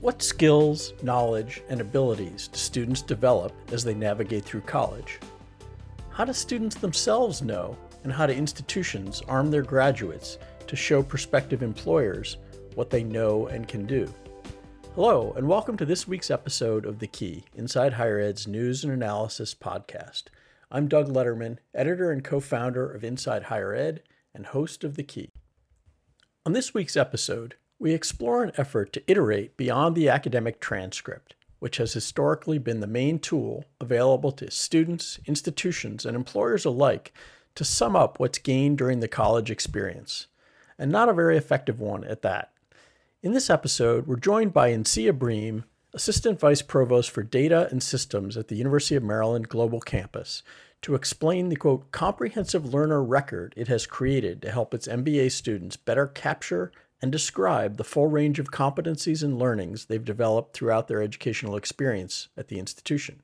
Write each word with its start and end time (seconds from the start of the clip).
What 0.00 0.22
skills, 0.22 0.94
knowledge, 1.02 1.62
and 1.68 1.78
abilities 1.78 2.48
do 2.48 2.56
students 2.56 3.02
develop 3.02 3.52
as 3.70 3.84
they 3.84 3.92
navigate 3.92 4.46
through 4.46 4.62
college? 4.62 5.20
How 6.08 6.24
do 6.24 6.32
students 6.32 6.76
themselves 6.76 7.42
know, 7.42 7.76
and 8.02 8.10
how 8.10 8.24
do 8.24 8.32
institutions 8.32 9.20
arm 9.28 9.50
their 9.50 9.60
graduates 9.60 10.38
to 10.68 10.74
show 10.74 11.02
prospective 11.02 11.62
employers 11.62 12.38
what 12.76 12.88
they 12.88 13.04
know 13.04 13.48
and 13.48 13.68
can 13.68 13.84
do? 13.84 14.10
Hello, 14.94 15.34
and 15.36 15.46
welcome 15.46 15.76
to 15.76 15.84
this 15.84 16.08
week's 16.08 16.30
episode 16.30 16.86
of 16.86 16.98
The 16.98 17.06
Key, 17.06 17.44
Inside 17.54 17.92
Higher 17.92 18.20
Ed's 18.20 18.46
news 18.46 18.82
and 18.84 18.94
analysis 18.94 19.54
podcast. 19.54 20.28
I'm 20.70 20.88
Doug 20.88 21.08
Lederman, 21.08 21.58
editor 21.74 22.10
and 22.10 22.24
co 22.24 22.40
founder 22.40 22.90
of 22.90 23.04
Inside 23.04 23.42
Higher 23.42 23.74
Ed 23.74 24.02
and 24.34 24.46
host 24.46 24.82
of 24.82 24.96
The 24.96 25.04
Key. 25.04 25.28
On 26.46 26.54
this 26.54 26.72
week's 26.72 26.96
episode, 26.96 27.56
we 27.80 27.94
explore 27.94 28.44
an 28.44 28.52
effort 28.58 28.92
to 28.92 29.02
iterate 29.10 29.56
beyond 29.56 29.96
the 29.96 30.08
academic 30.08 30.60
transcript, 30.60 31.34
which 31.60 31.78
has 31.78 31.94
historically 31.94 32.58
been 32.58 32.80
the 32.80 32.86
main 32.86 33.18
tool 33.18 33.64
available 33.80 34.30
to 34.30 34.50
students, 34.50 35.18
institutions, 35.26 36.04
and 36.04 36.14
employers 36.14 36.66
alike 36.66 37.12
to 37.54 37.64
sum 37.64 37.96
up 37.96 38.20
what's 38.20 38.38
gained 38.38 38.76
during 38.76 39.00
the 39.00 39.08
college 39.08 39.50
experience, 39.50 40.26
and 40.78 40.92
not 40.92 41.08
a 41.08 41.14
very 41.14 41.38
effective 41.38 41.80
one 41.80 42.04
at 42.04 42.20
that. 42.20 42.52
In 43.22 43.32
this 43.32 43.48
episode, 43.48 44.06
we're 44.06 44.16
joined 44.16 44.52
by 44.52 44.70
Insiya 44.70 45.18
Bream, 45.18 45.64
Assistant 45.94 46.38
Vice 46.38 46.62
Provost 46.62 47.10
for 47.10 47.22
Data 47.22 47.66
and 47.70 47.82
Systems 47.82 48.36
at 48.36 48.48
the 48.48 48.56
University 48.56 48.94
of 48.94 49.02
Maryland 49.02 49.48
Global 49.48 49.80
Campus, 49.80 50.42
to 50.82 50.94
explain 50.94 51.48
the 51.48 51.56
quote 51.56 51.90
comprehensive 51.92 52.72
learner 52.72 53.02
record 53.02 53.54
it 53.56 53.68
has 53.68 53.86
created 53.86 54.42
to 54.42 54.50
help 54.50 54.74
its 54.74 54.86
MBA 54.86 55.32
students 55.32 55.76
better 55.76 56.06
capture 56.06 56.70
and 57.02 57.10
describe 57.10 57.76
the 57.76 57.84
full 57.84 58.06
range 58.06 58.38
of 58.38 58.50
competencies 58.50 59.22
and 59.22 59.38
learnings 59.38 59.86
they've 59.86 60.04
developed 60.04 60.54
throughout 60.54 60.88
their 60.88 61.02
educational 61.02 61.56
experience 61.56 62.28
at 62.36 62.48
the 62.48 62.58
institution. 62.58 63.22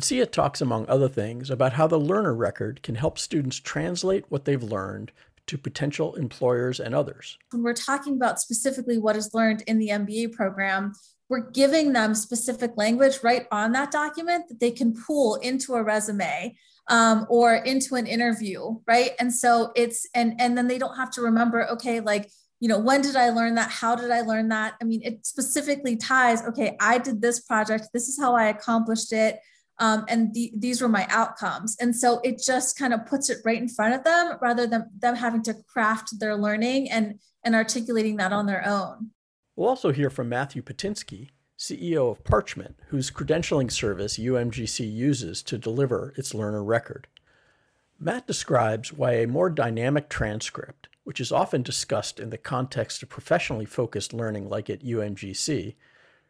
Insiya 0.00 0.30
talks, 0.30 0.60
among 0.60 0.88
other 0.88 1.08
things, 1.08 1.50
about 1.50 1.74
how 1.74 1.86
the 1.86 2.00
learner 2.00 2.34
record 2.34 2.82
can 2.82 2.94
help 2.94 3.18
students 3.18 3.58
translate 3.58 4.24
what 4.30 4.44
they've 4.44 4.62
learned 4.62 5.12
to 5.46 5.58
potential 5.58 6.14
employers 6.14 6.80
and 6.80 6.94
others. 6.94 7.36
When 7.50 7.62
we're 7.62 7.74
talking 7.74 8.14
about 8.14 8.40
specifically 8.40 8.96
what 8.96 9.16
is 9.16 9.34
learned 9.34 9.62
in 9.66 9.78
the 9.78 9.88
MBA 9.88 10.32
program, 10.32 10.92
we're 11.28 11.50
giving 11.50 11.92
them 11.92 12.14
specific 12.14 12.72
language 12.76 13.18
right 13.22 13.46
on 13.50 13.72
that 13.72 13.90
document 13.90 14.48
that 14.48 14.60
they 14.60 14.70
can 14.70 14.94
pull 14.94 15.36
into 15.36 15.74
a 15.74 15.82
resume 15.82 16.56
um, 16.88 17.26
or 17.28 17.54
into 17.54 17.94
an 17.94 18.06
interview, 18.06 18.76
right? 18.86 19.12
And 19.18 19.32
so 19.32 19.72
it's 19.76 20.06
and 20.14 20.40
and 20.40 20.56
then 20.56 20.68
they 20.68 20.78
don't 20.78 20.96
have 20.96 21.10
to 21.12 21.22
remember, 21.22 21.68
okay, 21.70 22.00
like 22.00 22.30
you 22.62 22.68
know 22.68 22.78
when 22.78 23.02
did 23.02 23.16
i 23.16 23.28
learn 23.30 23.56
that? 23.56 23.70
How 23.70 23.96
did 23.96 24.12
i 24.12 24.20
learn 24.20 24.48
that? 24.50 24.74
I 24.80 24.84
mean 24.84 25.02
it 25.02 25.26
specifically 25.26 25.96
ties 25.96 26.46
okay 26.46 26.76
i 26.80 26.96
did 26.96 27.20
this 27.20 27.40
project. 27.40 27.88
This 27.92 28.08
is 28.08 28.18
how 28.18 28.36
i 28.36 28.44
accomplished 28.48 29.12
it. 29.12 29.40
Um, 29.80 30.04
and 30.08 30.32
the, 30.32 30.52
these 30.56 30.80
were 30.80 30.88
my 30.88 31.06
outcomes. 31.10 31.76
And 31.80 31.96
so 31.96 32.20
it 32.22 32.40
just 32.40 32.78
kind 32.78 32.94
of 32.94 33.04
puts 33.04 33.30
it 33.30 33.38
right 33.44 33.60
in 33.60 33.68
front 33.68 33.94
of 33.94 34.04
them 34.04 34.36
rather 34.40 34.64
than 34.64 34.88
them 34.96 35.16
having 35.16 35.42
to 35.44 35.54
craft 35.66 36.20
their 36.20 36.36
learning 36.36 36.88
and 36.88 37.18
and 37.42 37.56
articulating 37.56 38.16
that 38.18 38.32
on 38.32 38.46
their 38.46 38.64
own. 38.64 39.10
We'll 39.56 39.68
also 39.68 39.90
hear 39.90 40.08
from 40.08 40.28
matthew 40.28 40.62
Pittinsky, 40.62 41.30
ceo 41.58 42.12
of 42.12 42.22
parchment 42.22 42.76
whose 42.90 43.10
credentialing 43.10 43.72
service 43.72 44.18
umgc 44.18 44.78
uses 44.92 45.42
to 45.42 45.58
deliver 45.58 46.14
its 46.16 46.32
learner 46.32 46.62
record 46.62 47.08
matt 48.02 48.26
describes 48.26 48.92
why 48.92 49.12
a 49.12 49.26
more 49.26 49.48
dynamic 49.48 50.08
transcript 50.08 50.88
which 51.04 51.20
is 51.20 51.32
often 51.32 51.62
discussed 51.62 52.20
in 52.20 52.30
the 52.30 52.38
context 52.38 53.02
of 53.02 53.08
professionally 53.08 53.64
focused 53.64 54.12
learning 54.12 54.48
like 54.48 54.70
at 54.70 54.84
UMGC, 54.84 55.74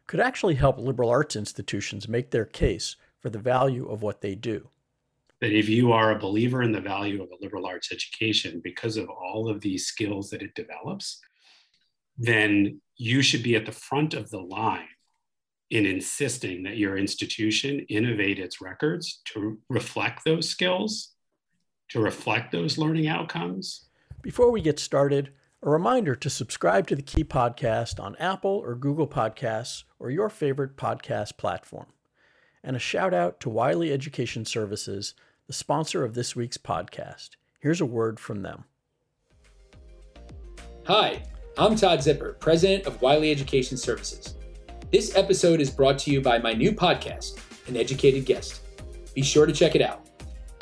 could 0.07 0.19
actually 0.19 0.55
help 0.55 0.77
liberal 0.77 1.09
arts 1.09 1.35
institutions 1.35 2.07
make 2.07 2.31
their 2.31 2.45
case 2.45 2.95
for 3.19 3.29
the 3.29 3.39
value 3.39 3.87
of 3.89 4.01
what 4.01 4.21
they 4.21 4.35
do. 4.35 4.67
That 5.41 5.57
if 5.57 5.69
you 5.69 5.91
are 5.91 6.11
a 6.11 6.19
believer 6.19 6.63
in 6.63 6.71
the 6.71 6.81
value 6.81 7.21
of 7.21 7.29
a 7.29 7.41
liberal 7.41 7.65
arts 7.65 7.91
education 7.91 8.61
because 8.63 8.97
of 8.97 9.09
all 9.09 9.49
of 9.49 9.61
these 9.61 9.85
skills 9.85 10.29
that 10.29 10.41
it 10.41 10.55
develops, 10.55 11.19
then 12.17 12.81
you 12.97 13.21
should 13.21 13.43
be 13.43 13.55
at 13.55 13.65
the 13.65 13.71
front 13.71 14.13
of 14.13 14.29
the 14.29 14.39
line 14.39 14.87
in 15.69 15.85
insisting 15.85 16.63
that 16.63 16.77
your 16.77 16.97
institution 16.97 17.79
innovate 17.89 18.39
its 18.39 18.61
records 18.61 19.21
to 19.25 19.57
reflect 19.69 20.23
those 20.23 20.47
skills, 20.47 21.12
to 21.93 22.01
reflect 22.01 22.51
those 22.51 22.79
learning 22.79 23.07
outcomes, 23.07 23.85
before 24.23 24.49
we 24.49 24.61
get 24.61 24.79
started, 24.79 25.31
a 25.61 25.69
reminder 25.69 26.15
to 26.15 26.29
subscribe 26.29 26.87
to 26.87 26.95
the 26.95 27.03
Key 27.03 27.23
Podcast 27.23 28.01
on 28.01 28.15
Apple 28.15 28.61
or 28.63 28.73
Google 28.73 29.07
Podcasts 29.07 29.83
or 29.99 30.09
your 30.09 30.29
favorite 30.29 30.75
podcast 30.75 31.37
platform. 31.37 31.87
And 32.63 32.75
a 32.75 32.79
shout 32.79 33.13
out 33.13 33.39
to 33.41 33.49
Wiley 33.49 33.91
Education 33.91 34.43
Services, 34.43 35.13
the 35.45 35.53
sponsor 35.53 36.03
of 36.03 36.15
this 36.15 36.35
week's 36.35 36.57
podcast. 36.57 37.31
Here's 37.59 37.81
a 37.81 37.85
word 37.85 38.19
from 38.19 38.41
them. 38.41 38.63
Hi, 40.87 41.21
I'm 41.57 41.75
Todd 41.75 42.01
Zipper, 42.01 42.33
president 42.39 42.87
of 42.87 43.01
Wiley 43.03 43.29
Education 43.29 43.77
Services. 43.77 44.33
This 44.91 45.15
episode 45.15 45.61
is 45.61 45.69
brought 45.69 45.99
to 45.99 46.11
you 46.11 46.21
by 46.21 46.39
my 46.39 46.53
new 46.53 46.71
podcast, 46.71 47.37
An 47.67 47.77
Educated 47.77 48.25
Guest. 48.25 48.61
Be 49.13 49.21
sure 49.21 49.45
to 49.45 49.53
check 49.53 49.75
it 49.75 49.81
out. 49.83 50.09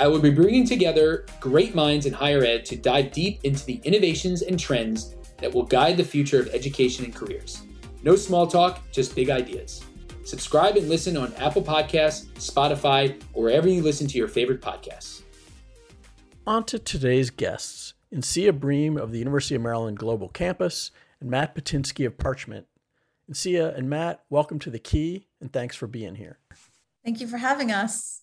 I 0.01 0.07
will 0.07 0.17
be 0.17 0.31
bringing 0.31 0.65
together 0.65 1.27
great 1.39 1.75
minds 1.75 2.07
in 2.07 2.13
higher 2.13 2.43
ed 2.43 2.65
to 2.65 2.75
dive 2.75 3.11
deep 3.11 3.39
into 3.43 3.63
the 3.67 3.79
innovations 3.83 4.41
and 4.41 4.59
trends 4.59 5.13
that 5.37 5.53
will 5.53 5.61
guide 5.61 5.95
the 5.95 6.03
future 6.03 6.39
of 6.39 6.47
education 6.55 7.05
and 7.05 7.13
careers. 7.13 7.61
No 8.01 8.15
small 8.15 8.47
talk, 8.47 8.81
just 8.91 9.13
big 9.15 9.29
ideas. 9.29 9.85
Subscribe 10.25 10.75
and 10.75 10.89
listen 10.89 11.15
on 11.17 11.31
Apple 11.35 11.61
Podcasts, 11.61 12.25
Spotify, 12.33 13.21
or 13.33 13.43
wherever 13.43 13.69
you 13.69 13.83
listen 13.83 14.07
to 14.07 14.17
your 14.17 14.27
favorite 14.27 14.59
podcasts. 14.59 15.21
On 16.47 16.63
to 16.63 16.79
today's 16.79 17.29
guests 17.29 17.93
Insiya 18.11 18.59
Bream 18.59 18.97
of 18.97 19.11
the 19.11 19.19
University 19.19 19.53
of 19.53 19.61
Maryland 19.61 19.99
Global 19.99 20.29
Campus 20.29 20.89
and 21.19 21.29
Matt 21.29 21.53
Pittinsky 21.53 22.07
of 22.07 22.17
Parchment. 22.17 22.65
Insiya 23.31 23.77
and 23.77 23.87
Matt, 23.87 24.23
welcome 24.31 24.57
to 24.57 24.71
the 24.71 24.79
Key 24.79 25.27
and 25.39 25.53
thanks 25.53 25.75
for 25.75 25.85
being 25.85 26.15
here. 26.15 26.39
Thank 27.05 27.21
you 27.21 27.27
for 27.27 27.37
having 27.37 27.71
us. 27.71 28.20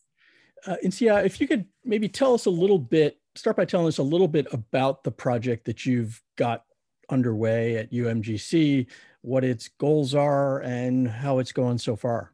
Uh, 0.66 0.76
Insiya, 0.84 1.24
if 1.24 1.40
you 1.40 1.46
could 1.46 1.66
maybe 1.84 2.08
tell 2.08 2.34
us 2.34 2.46
a 2.46 2.50
little 2.50 2.78
bit, 2.78 3.18
start 3.34 3.56
by 3.56 3.64
telling 3.64 3.86
us 3.86 3.98
a 3.98 4.02
little 4.02 4.28
bit 4.28 4.46
about 4.52 5.04
the 5.04 5.10
project 5.10 5.64
that 5.66 5.86
you've 5.86 6.22
got 6.36 6.64
underway 7.10 7.76
at 7.76 7.92
UMGC, 7.92 8.86
what 9.22 9.44
its 9.44 9.68
goals 9.68 10.14
are, 10.14 10.60
and 10.60 11.08
how 11.08 11.38
it's 11.38 11.52
going 11.52 11.78
so 11.78 11.96
far. 11.96 12.32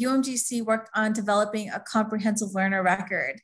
UMGC 0.00 0.64
worked 0.64 0.90
on 0.94 1.12
developing 1.12 1.70
a 1.70 1.80
comprehensive 1.80 2.54
learner 2.54 2.82
record. 2.82 3.40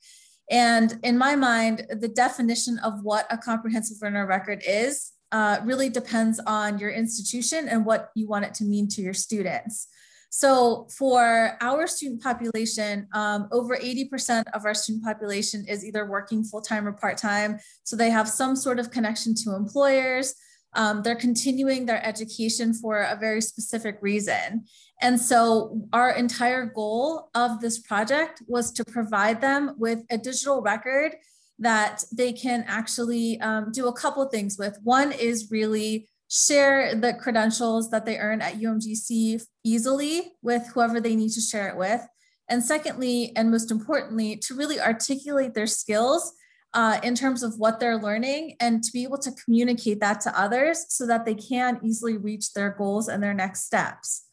And 0.50 0.98
in 1.02 1.16
my 1.16 1.36
mind, 1.36 1.86
the 1.90 2.08
definition 2.08 2.78
of 2.80 3.02
what 3.02 3.26
a 3.30 3.38
comprehensive 3.38 3.98
learner 4.02 4.26
record 4.26 4.62
is 4.66 5.12
uh, 5.30 5.60
really 5.64 5.88
depends 5.88 6.40
on 6.46 6.78
your 6.78 6.90
institution 6.90 7.68
and 7.68 7.86
what 7.86 8.10
you 8.14 8.28
want 8.28 8.44
it 8.44 8.54
to 8.54 8.64
mean 8.64 8.88
to 8.88 9.00
your 9.00 9.14
students. 9.14 9.88
So 10.34 10.86
for 10.96 11.58
our 11.60 11.86
student 11.86 12.22
population, 12.22 13.06
um, 13.12 13.48
over 13.52 13.76
80% 13.76 14.44
of 14.54 14.64
our 14.64 14.72
student 14.72 15.04
population 15.04 15.66
is 15.68 15.84
either 15.84 16.06
working 16.06 16.42
full-time 16.42 16.88
or 16.88 16.92
part-time. 16.92 17.58
So 17.84 17.96
they 17.96 18.08
have 18.08 18.26
some 18.26 18.56
sort 18.56 18.78
of 18.78 18.90
connection 18.90 19.34
to 19.44 19.54
employers. 19.54 20.34
Um, 20.72 21.02
they're 21.02 21.16
continuing 21.16 21.84
their 21.84 22.02
education 22.02 22.72
for 22.72 23.02
a 23.02 23.14
very 23.14 23.42
specific 23.42 23.98
reason. 24.00 24.64
And 25.02 25.20
so 25.20 25.86
our 25.92 26.12
entire 26.12 26.64
goal 26.64 27.28
of 27.34 27.60
this 27.60 27.80
project 27.80 28.42
was 28.46 28.72
to 28.72 28.86
provide 28.86 29.42
them 29.42 29.74
with 29.76 30.02
a 30.08 30.16
digital 30.16 30.62
record 30.62 31.14
that 31.58 32.04
they 32.10 32.32
can 32.32 32.64
actually 32.66 33.38
um, 33.42 33.70
do 33.70 33.86
a 33.86 33.92
couple 33.92 34.26
things 34.30 34.56
with. 34.58 34.78
One 34.82 35.12
is 35.12 35.50
really 35.50 36.08
share 36.32 36.94
the 36.94 37.12
credentials 37.12 37.90
that 37.90 38.06
they 38.06 38.16
earn 38.16 38.40
at 38.40 38.54
UMGC 38.54 39.42
easily 39.64 40.32
with 40.40 40.66
whoever 40.72 40.98
they 40.98 41.14
need 41.14 41.30
to 41.32 41.42
share 41.42 41.68
it 41.68 41.76
with. 41.76 42.00
And 42.48 42.64
secondly, 42.64 43.32
and 43.36 43.50
most 43.50 43.70
importantly, 43.70 44.36
to 44.36 44.54
really 44.54 44.80
articulate 44.80 45.52
their 45.52 45.66
skills 45.66 46.32
uh, 46.72 46.98
in 47.02 47.14
terms 47.14 47.42
of 47.42 47.58
what 47.58 47.78
they're 47.78 47.98
learning 47.98 48.56
and 48.60 48.82
to 48.82 48.90
be 48.92 49.02
able 49.02 49.18
to 49.18 49.30
communicate 49.44 50.00
that 50.00 50.22
to 50.22 50.40
others 50.40 50.86
so 50.88 51.06
that 51.06 51.26
they 51.26 51.34
can 51.34 51.78
easily 51.84 52.16
reach 52.16 52.54
their 52.54 52.70
goals 52.70 53.08
and 53.08 53.22
their 53.22 53.34
next 53.34 53.66
steps. 53.66 54.24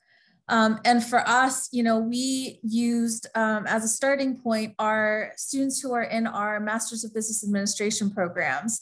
Um, 0.47 0.79
and 0.85 1.03
for 1.03 1.19
us, 1.27 1.67
you 1.73 1.83
know, 1.83 1.99
we 1.99 2.61
used 2.63 3.27
um, 3.35 3.67
as 3.67 3.83
a 3.83 3.89
starting 3.89 4.37
point 4.37 4.73
our 4.79 5.33
students 5.35 5.81
who 5.81 5.93
are 5.93 6.03
in 6.03 6.27
our 6.27 6.61
Masters 6.61 7.03
of 7.03 7.13
Business 7.13 7.43
Administration 7.43 8.09
programs. 8.09 8.81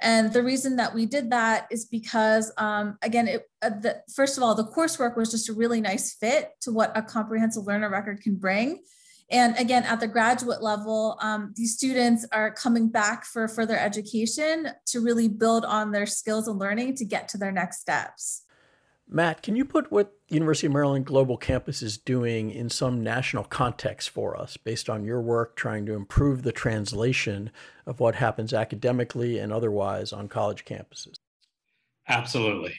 And 0.00 0.32
the 0.32 0.42
reason 0.42 0.76
that 0.76 0.94
we 0.94 1.06
did 1.06 1.30
that 1.30 1.66
is 1.70 1.86
because, 1.86 2.52
um, 2.58 2.98
again, 3.00 3.28
it, 3.28 3.48
uh, 3.62 3.70
the, 3.70 4.02
first 4.14 4.36
of 4.36 4.42
all, 4.42 4.54
the 4.54 4.64
coursework 4.66 5.16
was 5.16 5.30
just 5.30 5.48
a 5.48 5.54
really 5.54 5.80
nice 5.80 6.14
fit 6.14 6.50
to 6.62 6.72
what 6.72 6.96
a 6.96 7.02
comprehensive 7.02 7.66
learner 7.66 7.88
record 7.88 8.20
can 8.20 8.36
bring. 8.36 8.82
And 9.30 9.56
again, 9.56 9.82
at 9.84 9.98
the 9.98 10.06
graduate 10.06 10.62
level, 10.62 11.18
um, 11.20 11.52
these 11.56 11.74
students 11.74 12.26
are 12.30 12.52
coming 12.52 12.88
back 12.88 13.24
for 13.24 13.48
further 13.48 13.76
education 13.76 14.68
to 14.86 15.00
really 15.00 15.28
build 15.28 15.64
on 15.64 15.90
their 15.90 16.06
skills 16.06 16.46
and 16.46 16.58
learning 16.58 16.94
to 16.96 17.04
get 17.04 17.28
to 17.30 17.38
their 17.38 17.50
next 17.50 17.80
steps. 17.80 18.42
Matt, 19.08 19.42
can 19.42 19.54
you 19.54 19.64
put 19.64 19.92
what 19.92 20.12
University 20.28 20.66
of 20.66 20.72
Maryland 20.72 21.06
Global 21.06 21.36
Campus 21.36 21.80
is 21.80 21.96
doing 21.96 22.50
in 22.50 22.68
some 22.68 23.04
national 23.04 23.44
context 23.44 24.10
for 24.10 24.36
us 24.36 24.56
based 24.56 24.90
on 24.90 25.04
your 25.04 25.20
work 25.20 25.54
trying 25.54 25.86
to 25.86 25.94
improve 25.94 26.42
the 26.42 26.52
translation 26.52 27.50
of 27.86 28.00
what 28.00 28.16
happens 28.16 28.52
academically 28.52 29.38
and 29.38 29.52
otherwise 29.52 30.12
on 30.12 30.28
college 30.28 30.64
campuses? 30.64 31.18
Absolutely. 32.08 32.74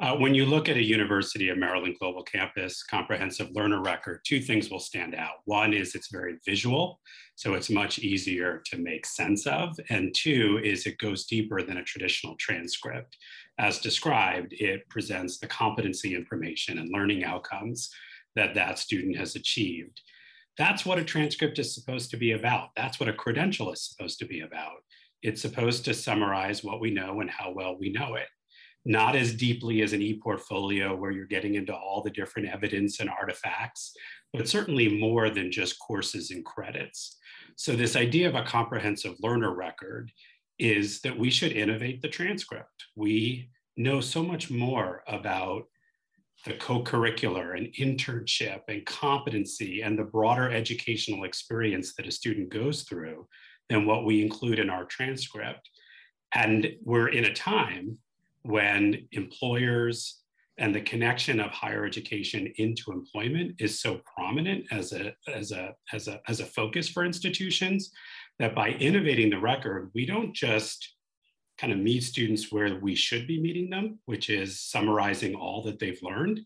Uh, 0.00 0.16
when 0.16 0.34
you 0.34 0.46
look 0.46 0.68
at 0.70 0.78
a 0.78 0.82
University 0.82 1.50
of 1.50 1.58
Maryland 1.58 1.94
Global 1.98 2.22
Campus 2.22 2.82
comprehensive 2.82 3.50
learner 3.52 3.82
record, 3.82 4.20
two 4.24 4.40
things 4.40 4.70
will 4.70 4.80
stand 4.80 5.14
out. 5.14 5.40
One 5.44 5.74
is 5.74 5.94
it's 5.94 6.10
very 6.10 6.38
visual, 6.46 7.00
so 7.34 7.52
it's 7.52 7.68
much 7.68 7.98
easier 7.98 8.62
to 8.66 8.78
make 8.78 9.04
sense 9.04 9.46
of. 9.46 9.78
And 9.90 10.14
two 10.14 10.58
is 10.64 10.86
it 10.86 10.96
goes 10.96 11.26
deeper 11.26 11.60
than 11.60 11.76
a 11.76 11.84
traditional 11.84 12.34
transcript. 12.36 13.18
As 13.60 13.78
described, 13.78 14.54
it 14.54 14.88
presents 14.88 15.36
the 15.36 15.46
competency 15.46 16.14
information 16.14 16.78
and 16.78 16.90
learning 16.90 17.24
outcomes 17.24 17.90
that 18.34 18.54
that 18.54 18.78
student 18.78 19.18
has 19.18 19.36
achieved. 19.36 20.00
That's 20.56 20.86
what 20.86 20.98
a 20.98 21.04
transcript 21.04 21.58
is 21.58 21.74
supposed 21.74 22.10
to 22.12 22.16
be 22.16 22.32
about. 22.32 22.70
That's 22.74 22.98
what 22.98 23.10
a 23.10 23.12
credential 23.12 23.70
is 23.70 23.82
supposed 23.82 24.18
to 24.20 24.24
be 24.24 24.40
about. 24.40 24.78
It's 25.22 25.42
supposed 25.42 25.84
to 25.84 25.92
summarize 25.92 26.64
what 26.64 26.80
we 26.80 26.90
know 26.90 27.20
and 27.20 27.28
how 27.28 27.52
well 27.52 27.76
we 27.78 27.92
know 27.92 28.14
it. 28.14 28.28
Not 28.86 29.14
as 29.14 29.34
deeply 29.34 29.82
as 29.82 29.92
an 29.92 30.00
e-portfolio 30.00 30.96
where 30.96 31.10
you're 31.10 31.26
getting 31.26 31.56
into 31.56 31.74
all 31.74 32.02
the 32.02 32.08
different 32.08 32.48
evidence 32.48 32.98
and 33.00 33.10
artifacts, 33.10 33.92
but 34.32 34.48
certainly 34.48 34.98
more 34.98 35.28
than 35.28 35.52
just 35.52 35.78
courses 35.80 36.30
and 36.30 36.46
credits. 36.46 37.18
So 37.56 37.76
this 37.76 37.94
idea 37.94 38.26
of 38.26 38.36
a 38.36 38.42
comprehensive 38.42 39.16
learner 39.20 39.54
record 39.54 40.10
is 40.60 41.00
that 41.00 41.18
we 41.18 41.30
should 41.30 41.52
innovate 41.52 42.02
the 42.02 42.08
transcript. 42.08 42.84
We 42.94 43.50
know 43.76 44.00
so 44.00 44.22
much 44.22 44.50
more 44.50 45.02
about 45.08 45.64
the 46.44 46.54
co-curricular 46.54 47.56
and 47.56 47.72
internship 47.74 48.60
and 48.68 48.84
competency 48.86 49.82
and 49.82 49.98
the 49.98 50.04
broader 50.04 50.50
educational 50.50 51.24
experience 51.24 51.94
that 51.94 52.06
a 52.06 52.10
student 52.10 52.50
goes 52.50 52.82
through 52.82 53.26
than 53.68 53.86
what 53.86 54.04
we 54.04 54.22
include 54.22 54.58
in 54.58 54.70
our 54.70 54.84
transcript. 54.84 55.68
And 56.34 56.72
we're 56.82 57.08
in 57.08 57.24
a 57.24 57.34
time 57.34 57.98
when 58.42 59.08
employers 59.12 60.20
and 60.58 60.74
the 60.74 60.80
connection 60.80 61.40
of 61.40 61.50
higher 61.50 61.86
education 61.86 62.52
into 62.56 62.92
employment 62.92 63.54
is 63.58 63.80
so 63.80 64.00
prominent 64.14 64.66
as 64.70 64.92
a, 64.92 65.14
as 65.26 65.52
a, 65.52 65.74
as 65.92 66.06
a, 66.06 66.20
as 66.28 66.40
a 66.40 66.46
focus 66.46 66.88
for 66.88 67.04
institutions 67.04 67.90
that 68.40 68.54
by 68.54 68.70
innovating 68.70 69.30
the 69.30 69.38
record, 69.38 69.90
we 69.94 70.06
don't 70.06 70.34
just 70.34 70.96
kind 71.58 71.72
of 71.74 71.78
meet 71.78 72.02
students 72.02 72.50
where 72.50 72.74
we 72.80 72.94
should 72.94 73.26
be 73.26 73.40
meeting 73.40 73.68
them, 73.68 73.98
which 74.06 74.30
is 74.30 74.62
summarizing 74.62 75.34
all 75.34 75.62
that 75.62 75.78
they've 75.78 76.02
learned, 76.02 76.40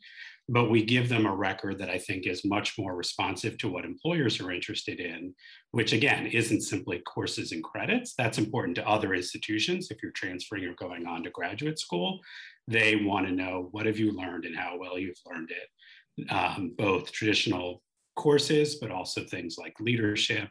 but 0.48 0.68
we 0.68 0.84
give 0.84 1.08
them 1.08 1.24
a 1.24 1.34
record 1.34 1.78
that 1.78 1.88
I 1.88 1.98
think 1.98 2.26
is 2.26 2.44
much 2.44 2.76
more 2.76 2.96
responsive 2.96 3.56
to 3.58 3.68
what 3.68 3.84
employers 3.84 4.40
are 4.40 4.50
interested 4.50 4.98
in, 4.98 5.32
which 5.70 5.92
again 5.92 6.26
isn't 6.26 6.62
simply 6.62 6.98
courses 6.98 7.52
and 7.52 7.62
credits. 7.62 8.14
That's 8.18 8.38
important 8.38 8.74
to 8.76 8.88
other 8.88 9.14
institutions. 9.14 9.88
If 9.92 10.02
you're 10.02 10.12
transferring 10.12 10.64
or 10.64 10.74
going 10.74 11.06
on 11.06 11.22
to 11.22 11.30
graduate 11.30 11.78
school, 11.78 12.18
they 12.66 12.96
want 12.96 13.28
to 13.28 13.32
know 13.32 13.68
what 13.70 13.86
have 13.86 14.00
you 14.00 14.10
learned 14.10 14.46
and 14.46 14.56
how 14.56 14.76
well 14.78 14.98
you've 14.98 15.20
learned 15.24 15.50
it. 15.52 16.30
Um, 16.30 16.74
both 16.76 17.12
traditional 17.12 17.82
courses, 18.16 18.76
but 18.76 18.90
also 18.90 19.24
things 19.24 19.56
like 19.58 19.78
leadership, 19.80 20.48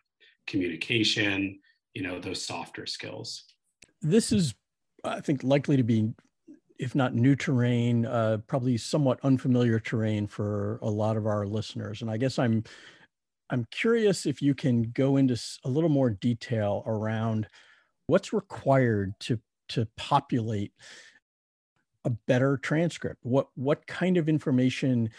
communication, 0.48 1.60
you 1.94 2.04
know, 2.04 2.20
those 2.20 2.46
softer 2.46 2.86
skills. 2.86 3.44
This 4.02 4.32
is, 4.32 4.54
I 5.04 5.22
think, 5.22 5.44
likely 5.44 5.78
to 5.78 5.84
be, 5.84 6.12
if 6.80 6.96
not 6.96 7.14
new 7.14 7.36
terrain, 7.36 8.06
uh, 8.06 8.40
probably 8.48 8.78
somewhat 8.78 9.20
unfamiliar 9.24 9.80
terrain 9.80 10.28
for 10.28 10.80
a 10.82 10.90
lot 10.90 11.18
of 11.18 11.26
our 11.28 11.46
listeners. 11.46 12.02
And 12.02 12.12
I 12.12 12.18
guess 12.18 12.40
I'm, 12.40 12.64
I'm 13.50 13.66
curious 13.72 14.26
if 14.26 14.42
you 14.42 14.56
can 14.56 14.92
go 14.92 15.18
into 15.18 15.40
a 15.64 15.70
little 15.70 15.90
more 15.90 16.10
detail 16.10 16.84
around 16.86 17.48
what's 18.08 18.34
required 18.34 19.14
to 19.22 19.40
to 19.70 19.88
populate 19.98 20.72
a 22.06 22.10
better 22.10 22.58
transcript. 22.58 23.20
What 23.24 23.48
what 23.56 23.88
kind 23.88 24.18
of 24.18 24.28
information 24.28 25.10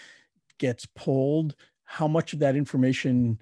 gets 0.58 0.86
pulled? 0.94 1.54
How 1.84 2.08
much 2.08 2.32
of 2.32 2.38
that 2.40 2.56
information 2.56 3.38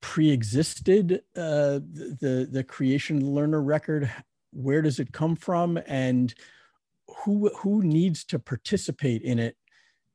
pre-existed 0.00 1.22
uh, 1.36 1.80
the 1.80 2.48
the 2.50 2.64
creation 2.64 3.34
learner 3.34 3.62
record? 3.62 4.10
Where 4.52 4.82
does 4.82 4.98
it 4.98 5.12
come 5.12 5.36
from, 5.36 5.78
and 5.86 6.34
who 7.24 7.50
who 7.56 7.82
needs 7.82 8.24
to 8.26 8.38
participate 8.38 9.22
in 9.22 9.38
it 9.38 9.56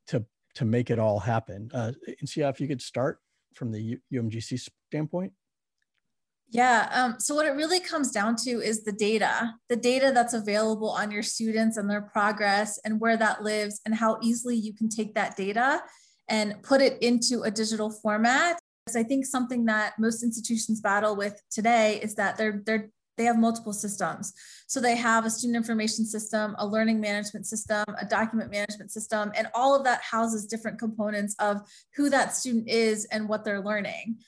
to 0.08 0.24
to 0.54 0.64
make 0.64 0.90
it 0.90 0.98
all 0.98 1.18
happen? 1.18 1.70
Uh, 1.72 1.92
and 2.18 2.28
see 2.28 2.42
if 2.42 2.60
you 2.60 2.68
could 2.68 2.82
start 2.82 3.20
from 3.54 3.72
the 3.72 3.98
UMGC 4.12 4.68
standpoint. 4.90 5.32
Yeah. 6.48 6.88
Um, 6.92 7.16
so 7.18 7.34
what 7.34 7.46
it 7.46 7.50
really 7.50 7.80
comes 7.80 8.12
down 8.12 8.36
to 8.44 8.50
is 8.50 8.84
the 8.84 8.92
data, 8.92 9.54
the 9.68 9.76
data 9.76 10.12
that's 10.14 10.32
available 10.32 10.90
on 10.90 11.10
your 11.10 11.22
students 11.22 11.76
and 11.76 11.90
their 11.90 12.02
progress 12.02 12.78
and 12.84 13.00
where 13.00 13.16
that 13.16 13.42
lives 13.42 13.80
and 13.84 13.94
how 13.94 14.18
easily 14.22 14.54
you 14.54 14.72
can 14.72 14.88
take 14.88 15.14
that 15.14 15.36
data 15.36 15.82
and 16.28 16.62
put 16.62 16.80
it 16.80 17.02
into 17.02 17.42
a 17.42 17.50
digital 17.50 17.90
format 17.90 18.60
I 18.94 19.02
think 19.02 19.26
something 19.26 19.64
that 19.64 19.98
most 19.98 20.22
institutions 20.22 20.80
battle 20.80 21.16
with 21.16 21.42
today 21.50 21.98
is 22.02 22.14
that 22.14 22.36
they're 22.36 22.62
they're 22.64 22.90
they 23.16 23.24
have 23.24 23.38
multiple 23.38 23.72
systems. 23.72 24.34
So 24.66 24.78
they 24.78 24.94
have 24.94 25.24
a 25.24 25.30
student 25.30 25.56
information 25.56 26.04
system, 26.04 26.54
a 26.58 26.66
learning 26.66 27.00
management 27.00 27.46
system, 27.46 27.84
a 27.98 28.04
document 28.04 28.50
management 28.50 28.92
system, 28.92 29.32
and 29.34 29.48
all 29.54 29.74
of 29.74 29.84
that 29.84 30.02
houses 30.02 30.46
different 30.46 30.78
components 30.78 31.34
of 31.38 31.62
who 31.96 32.10
that 32.10 32.36
student 32.36 32.68
is 32.68 33.06
and 33.06 33.26
what 33.26 33.42
they're 33.42 33.62
learning. 33.62 34.18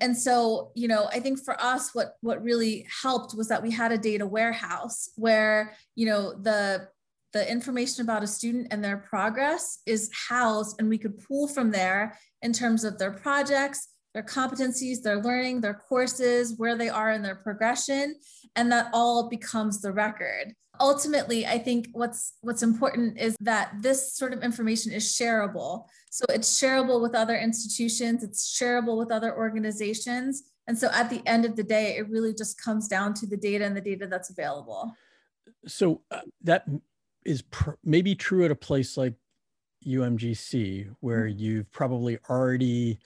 And 0.00 0.16
so, 0.16 0.72
you 0.74 0.88
know, 0.88 1.08
I 1.12 1.20
think 1.20 1.42
for 1.44 1.60
us, 1.62 1.94
what 1.94 2.16
what 2.20 2.42
really 2.42 2.86
helped 3.02 3.34
was 3.34 3.48
that 3.48 3.62
we 3.62 3.70
had 3.70 3.92
a 3.92 3.98
data 3.98 4.26
warehouse 4.26 5.10
where, 5.16 5.74
you 5.94 6.06
know, 6.06 6.34
the 6.34 6.88
the 7.32 7.50
information 7.50 8.02
about 8.02 8.22
a 8.22 8.26
student 8.26 8.68
and 8.70 8.82
their 8.82 8.96
progress 8.96 9.78
is 9.86 10.10
housed 10.28 10.80
and 10.80 10.88
we 10.88 10.98
could 10.98 11.22
pull 11.26 11.46
from 11.46 11.70
there 11.70 12.18
in 12.42 12.52
terms 12.52 12.84
of 12.84 12.98
their 12.98 13.12
projects, 13.12 13.88
their 14.14 14.22
competencies, 14.22 15.02
their 15.02 15.22
learning, 15.22 15.60
their 15.60 15.74
courses, 15.74 16.54
where 16.56 16.76
they 16.76 16.88
are 16.88 17.12
in 17.12 17.22
their 17.22 17.36
progression, 17.36 18.16
and 18.56 18.72
that 18.72 18.90
all 18.92 19.28
becomes 19.28 19.80
the 19.80 19.92
record. 19.92 20.54
Ultimately, 20.80 21.46
I 21.46 21.58
think 21.58 21.88
what's 21.92 22.34
what's 22.40 22.62
important 22.62 23.18
is 23.18 23.36
that 23.40 23.70
this 23.80 24.14
sort 24.14 24.32
of 24.32 24.42
information 24.42 24.92
is 24.92 25.04
shareable. 25.04 25.84
So 26.10 26.24
it's 26.30 26.58
shareable 26.58 27.02
with 27.02 27.14
other 27.14 27.36
institutions, 27.36 28.24
it's 28.24 28.58
shareable 28.58 28.96
with 28.98 29.12
other 29.12 29.36
organizations. 29.36 30.42
And 30.66 30.78
so 30.78 30.88
at 30.92 31.10
the 31.10 31.22
end 31.26 31.44
of 31.44 31.56
the 31.56 31.62
day, 31.62 31.96
it 31.96 32.08
really 32.08 32.32
just 32.32 32.60
comes 32.60 32.88
down 32.88 33.14
to 33.14 33.26
the 33.26 33.36
data 33.36 33.64
and 33.64 33.76
the 33.76 33.80
data 33.80 34.06
that's 34.06 34.30
available. 34.30 34.94
So 35.66 36.02
uh, 36.10 36.20
that 36.42 36.64
is 37.24 37.42
pr- 37.42 37.72
maybe 37.84 38.14
true 38.14 38.44
at 38.44 38.50
a 38.50 38.56
place 38.56 38.96
like 38.96 39.14
UMGC, 39.86 40.94
where 41.00 41.24
mm-hmm. 41.26 41.38
you've 41.38 41.70
probably 41.70 42.18
already 42.28 42.98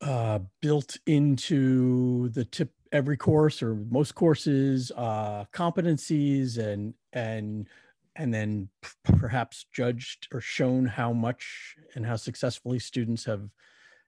uh, 0.00 0.40
built 0.60 0.96
into 1.06 2.28
the 2.30 2.44
tip 2.44 2.72
every 2.92 3.16
course 3.16 3.62
or 3.62 3.74
most 3.90 4.14
courses 4.14 4.90
uh, 4.96 5.44
competencies 5.52 6.58
and 6.58 6.94
and 7.12 7.68
and 8.16 8.32
then 8.32 8.68
p- 8.82 8.90
perhaps 9.18 9.66
judged 9.72 10.28
or 10.32 10.40
shown 10.40 10.86
how 10.86 11.12
much 11.12 11.76
and 11.94 12.06
how 12.06 12.16
successfully 12.16 12.78
students 12.78 13.24
have 13.24 13.48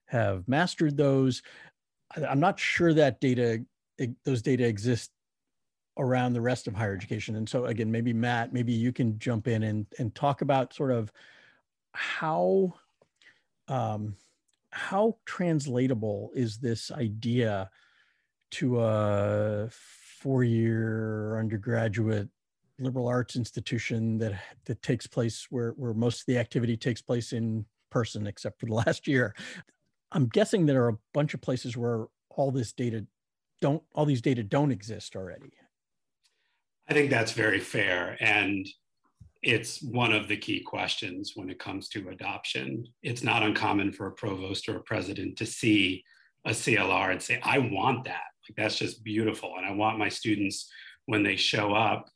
have 0.05 0.47
mastered 0.47 0.97
those. 0.97 1.41
I'm 2.27 2.39
not 2.39 2.59
sure 2.59 2.93
that 2.93 3.21
data 3.21 3.63
those 4.25 4.41
data 4.41 4.65
exist 4.65 5.11
around 5.97 6.33
the 6.33 6.41
rest 6.41 6.67
of 6.67 6.75
higher 6.75 6.95
education. 6.95 7.35
And 7.35 7.47
so 7.47 7.65
again, 7.65 7.91
maybe 7.91 8.13
Matt, 8.13 8.53
maybe 8.53 8.71
you 8.71 8.91
can 8.91 9.19
jump 9.19 9.47
in 9.47 9.63
and, 9.63 9.85
and 9.99 10.13
talk 10.15 10.41
about 10.41 10.73
sort 10.73 10.91
of 10.91 11.11
how 11.93 12.73
um, 13.67 14.15
how 14.71 15.17
translatable 15.25 16.31
is 16.33 16.57
this 16.57 16.91
idea 16.91 17.69
to 18.51 18.81
a 18.81 19.69
four-year 20.19 21.37
undergraduate 21.37 22.29
liberal 22.79 23.07
arts 23.07 23.35
institution 23.35 24.17
that 24.17 24.41
that 24.65 24.81
takes 24.81 25.07
place 25.07 25.47
where 25.49 25.71
where 25.71 25.93
most 25.93 26.21
of 26.21 26.25
the 26.25 26.37
activity 26.37 26.75
takes 26.75 27.01
place 27.01 27.31
in 27.31 27.65
person 27.89 28.27
except 28.27 28.59
for 28.59 28.65
the 28.65 28.73
last 28.85 29.07
year 29.07 29.35
i'm 30.11 30.27
guessing 30.27 30.65
there 30.65 30.83
are 30.83 30.89
a 30.89 30.97
bunch 31.13 31.33
of 31.33 31.41
places 31.41 31.77
where 31.77 32.05
all 32.29 32.51
this 32.51 32.73
data 32.73 33.05
don't 33.61 33.83
all 33.93 34.05
these 34.05 34.21
data 34.21 34.43
don't 34.43 34.71
exist 34.71 35.15
already 35.15 35.51
I 36.91 36.93
think 36.93 37.09
that's 37.09 37.31
very 37.31 37.61
fair. 37.61 38.17
And 38.19 38.67
it's 39.41 39.81
one 39.81 40.11
of 40.11 40.27
the 40.27 40.35
key 40.35 40.59
questions 40.59 41.31
when 41.35 41.49
it 41.49 41.57
comes 41.57 41.87
to 41.87 42.09
adoption. 42.09 42.85
It's 43.01 43.23
not 43.23 43.43
uncommon 43.43 43.93
for 43.93 44.07
a 44.07 44.11
provost 44.11 44.67
or 44.67 44.75
a 44.75 44.83
president 44.83 45.37
to 45.37 45.45
see 45.45 46.03
a 46.45 46.49
CLR 46.49 47.11
and 47.11 47.21
say, 47.21 47.39
I 47.43 47.59
want 47.59 48.03
that. 48.03 48.23
Like 48.43 48.57
that's 48.57 48.77
just 48.77 49.05
beautiful. 49.05 49.53
And 49.55 49.65
I 49.65 49.71
want 49.71 49.99
my 49.99 50.09
students 50.09 50.69
when 51.05 51.23
they 51.23 51.37
show 51.37 51.73
up, 51.73 52.09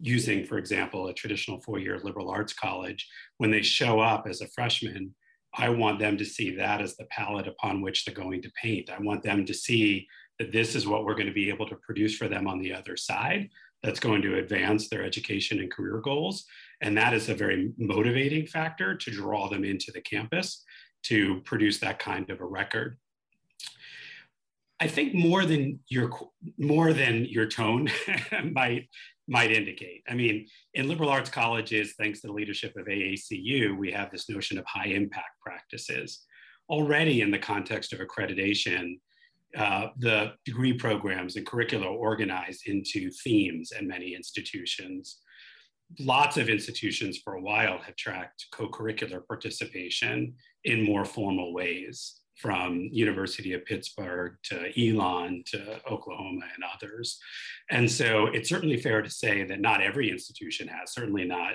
using, 0.00 0.46
for 0.46 0.56
example, 0.56 1.08
a 1.08 1.12
traditional 1.12 1.60
four 1.60 1.78
year 1.78 2.00
liberal 2.02 2.30
arts 2.30 2.54
college, 2.54 3.06
when 3.36 3.50
they 3.50 3.60
show 3.60 4.00
up 4.00 4.26
as 4.26 4.40
a 4.40 4.48
freshman, 4.48 5.14
I 5.54 5.68
want 5.68 5.98
them 5.98 6.16
to 6.16 6.24
see 6.24 6.56
that 6.56 6.80
as 6.80 6.96
the 6.96 7.04
palette 7.10 7.48
upon 7.48 7.82
which 7.82 8.06
they're 8.06 8.14
going 8.14 8.40
to 8.40 8.52
paint. 8.52 8.88
I 8.88 8.98
want 8.98 9.22
them 9.22 9.44
to 9.44 9.52
see 9.52 10.08
that 10.38 10.52
this 10.52 10.74
is 10.74 10.86
what 10.86 11.04
we're 11.04 11.16
going 11.16 11.26
to 11.26 11.34
be 11.34 11.50
able 11.50 11.68
to 11.68 11.76
produce 11.76 12.16
for 12.16 12.28
them 12.28 12.46
on 12.48 12.60
the 12.60 12.72
other 12.72 12.96
side 12.96 13.50
that's 13.82 14.00
going 14.00 14.22
to 14.22 14.38
advance 14.38 14.88
their 14.88 15.02
education 15.02 15.58
and 15.58 15.70
career 15.70 16.00
goals. 16.00 16.44
And 16.80 16.96
that 16.96 17.14
is 17.14 17.28
a 17.28 17.34
very 17.34 17.72
motivating 17.78 18.46
factor 18.46 18.94
to 18.94 19.10
draw 19.10 19.48
them 19.48 19.64
into 19.64 19.90
the 19.92 20.00
campus 20.00 20.64
to 21.04 21.40
produce 21.44 21.78
that 21.80 21.98
kind 21.98 22.30
of 22.30 22.40
a 22.40 22.44
record. 22.44 22.98
I 24.80 24.88
think 24.88 25.14
more 25.14 25.44
than 25.44 25.78
your 25.88 26.10
more 26.58 26.92
than 26.92 27.24
your 27.26 27.46
tone 27.46 27.88
might 28.52 28.88
might 29.28 29.52
indicate. 29.52 30.02
I 30.08 30.14
mean, 30.14 30.48
in 30.74 30.88
liberal 30.88 31.08
arts 31.08 31.30
colleges, 31.30 31.94
thanks 31.96 32.20
to 32.20 32.26
the 32.26 32.32
leadership 32.32 32.76
of 32.76 32.86
AACU, 32.86 33.78
we 33.78 33.92
have 33.92 34.10
this 34.10 34.28
notion 34.28 34.58
of 34.58 34.64
high 34.66 34.88
impact 34.88 35.40
practices. 35.40 36.24
Already 36.68 37.20
in 37.20 37.30
the 37.30 37.38
context 37.38 37.92
of 37.92 38.00
accreditation, 38.00 38.98
uh, 39.56 39.88
the 39.98 40.32
degree 40.44 40.72
programs 40.72 41.36
and 41.36 41.46
curricula 41.46 41.86
organized 41.86 42.66
into 42.66 43.10
themes 43.10 43.72
in 43.78 43.86
many 43.86 44.14
institutions. 44.14 45.18
Lots 45.98 46.38
of 46.38 46.48
institutions 46.48 47.18
for 47.18 47.34
a 47.34 47.42
while 47.42 47.78
have 47.78 47.96
tracked 47.96 48.46
co-curricular 48.52 49.26
participation 49.26 50.34
in 50.64 50.82
more 50.82 51.04
formal 51.04 51.52
ways 51.52 52.20
from 52.36 52.88
University 52.90 53.52
of 53.52 53.64
Pittsburgh 53.66 54.36
to 54.44 54.72
Elon 54.80 55.44
to 55.46 55.80
Oklahoma 55.90 56.46
and 56.54 56.64
others. 56.74 57.18
And 57.70 57.90
so 57.90 58.26
it's 58.26 58.48
certainly 58.48 58.78
fair 58.78 59.02
to 59.02 59.10
say 59.10 59.44
that 59.44 59.60
not 59.60 59.82
every 59.82 60.10
institution 60.10 60.66
has, 60.68 60.92
certainly 60.92 61.24
not, 61.24 61.54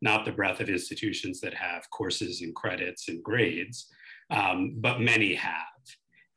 not 0.00 0.24
the 0.24 0.32
breadth 0.32 0.60
of 0.60 0.68
institutions 0.68 1.40
that 1.40 1.54
have 1.54 1.88
courses 1.90 2.40
and 2.40 2.54
credits 2.54 3.08
and 3.08 3.22
grades, 3.22 3.86
um, 4.30 4.76
but 4.78 5.00
many 5.00 5.34
have. 5.34 5.50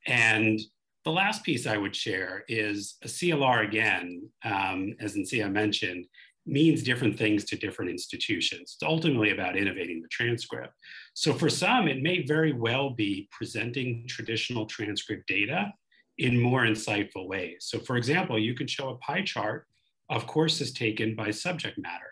And 0.06 0.60
the 1.08 1.14
last 1.14 1.42
piece 1.42 1.66
I 1.66 1.78
would 1.78 1.96
share 1.96 2.44
is 2.50 2.98
a 3.02 3.08
CLR 3.08 3.66
again, 3.66 4.30
um, 4.44 4.94
as 5.00 5.16
Insiya 5.16 5.50
mentioned, 5.50 6.06
means 6.46 6.84
different 6.84 7.18
things 7.18 7.46
to 7.46 7.56
different 7.56 7.92
institutions. 7.92 8.76
It's 8.76 8.84
ultimately 8.84 9.32
about 9.32 9.56
innovating 9.56 10.02
the 10.02 10.10
transcript. 10.10 10.74
So 11.14 11.32
for 11.32 11.50
some, 11.50 11.88
it 11.88 12.04
may 12.04 12.26
very 12.26 12.52
well 12.52 12.90
be 12.90 13.30
presenting 13.32 14.06
traditional 14.10 14.66
transcript 14.66 15.30
data 15.30 15.72
in 16.18 16.38
more 16.38 16.64
insightful 16.66 17.26
ways. 17.26 17.60
So 17.62 17.80
for 17.80 17.96
example, 17.96 18.38
you 18.38 18.54
can 18.54 18.68
show 18.68 18.90
a 18.90 18.98
pie 18.98 19.22
chart 19.22 19.66
of 20.10 20.28
courses 20.28 20.74
taken 20.74 21.16
by 21.16 21.32
subject 21.32 21.78
matter. 21.78 22.12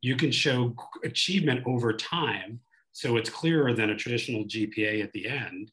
You 0.00 0.16
can 0.16 0.32
show 0.32 0.74
achievement 1.04 1.60
over 1.66 1.92
time, 1.92 2.60
so 2.92 3.18
it's 3.18 3.28
clearer 3.28 3.74
than 3.74 3.90
a 3.90 3.96
traditional 3.96 4.44
GPA 4.44 5.04
at 5.04 5.12
the 5.12 5.28
end, 5.28 5.70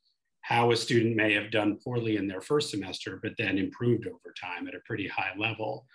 how 0.47 0.71
a 0.71 0.77
student 0.77 1.13
may 1.13 1.33
have 1.33 1.51
done 1.51 1.77
poorly 1.83 2.15
in 2.15 2.25
their 2.25 2.39
first 2.39 2.69
semester, 2.69 3.19
but 3.21 3.33
then 3.37 3.57
improved 3.57 4.07
over 4.07 4.33
time 4.41 4.65
at 4.65 4.73
a 4.73 4.79
pretty 4.85 5.05
high 5.05 5.33
level. 5.37 5.85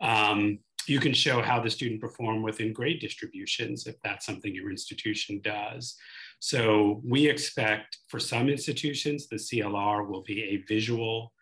Um, 0.00 0.60
you 0.86 0.98
can 0.98 1.12
show 1.12 1.42
how 1.42 1.60
the 1.60 1.68
student 1.68 2.00
performed 2.00 2.42
within 2.42 2.72
grade 2.72 3.00
distributions 3.00 3.86
if 3.86 3.96
that's 4.02 4.24
something 4.24 4.54
your 4.54 4.70
institution 4.70 5.42
does. 5.44 5.94
So 6.38 7.02
we 7.04 7.28
expect 7.28 7.98
for 8.08 8.18
some 8.18 8.48
institutions, 8.48 9.28
the 9.28 9.36
CLR 9.36 10.08
will 10.08 10.22
be 10.22 10.42
a 10.42 10.64
visual 10.66 11.34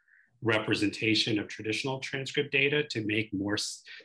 representation 0.43 1.39
of 1.39 1.47
traditional 1.47 2.01
transcript 2.01 2.51
data 2.51 2.83
to 2.91 3.07
make 3.07 3.33
more, 3.33 3.59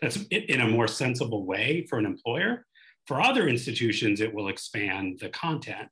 that's 0.04 0.18
in 0.30 0.62
a 0.62 0.68
more 0.68 0.88
sensible 0.88 1.48
way 1.48 1.88
for 1.90 1.98
an 1.98 2.06
employer. 2.06 2.68
For 3.08 3.20
other 3.20 3.48
institutions, 3.48 4.22
it 4.22 4.32
will 4.32 4.50
expand 4.50 5.18
the 5.20 5.30
content 5.30 5.88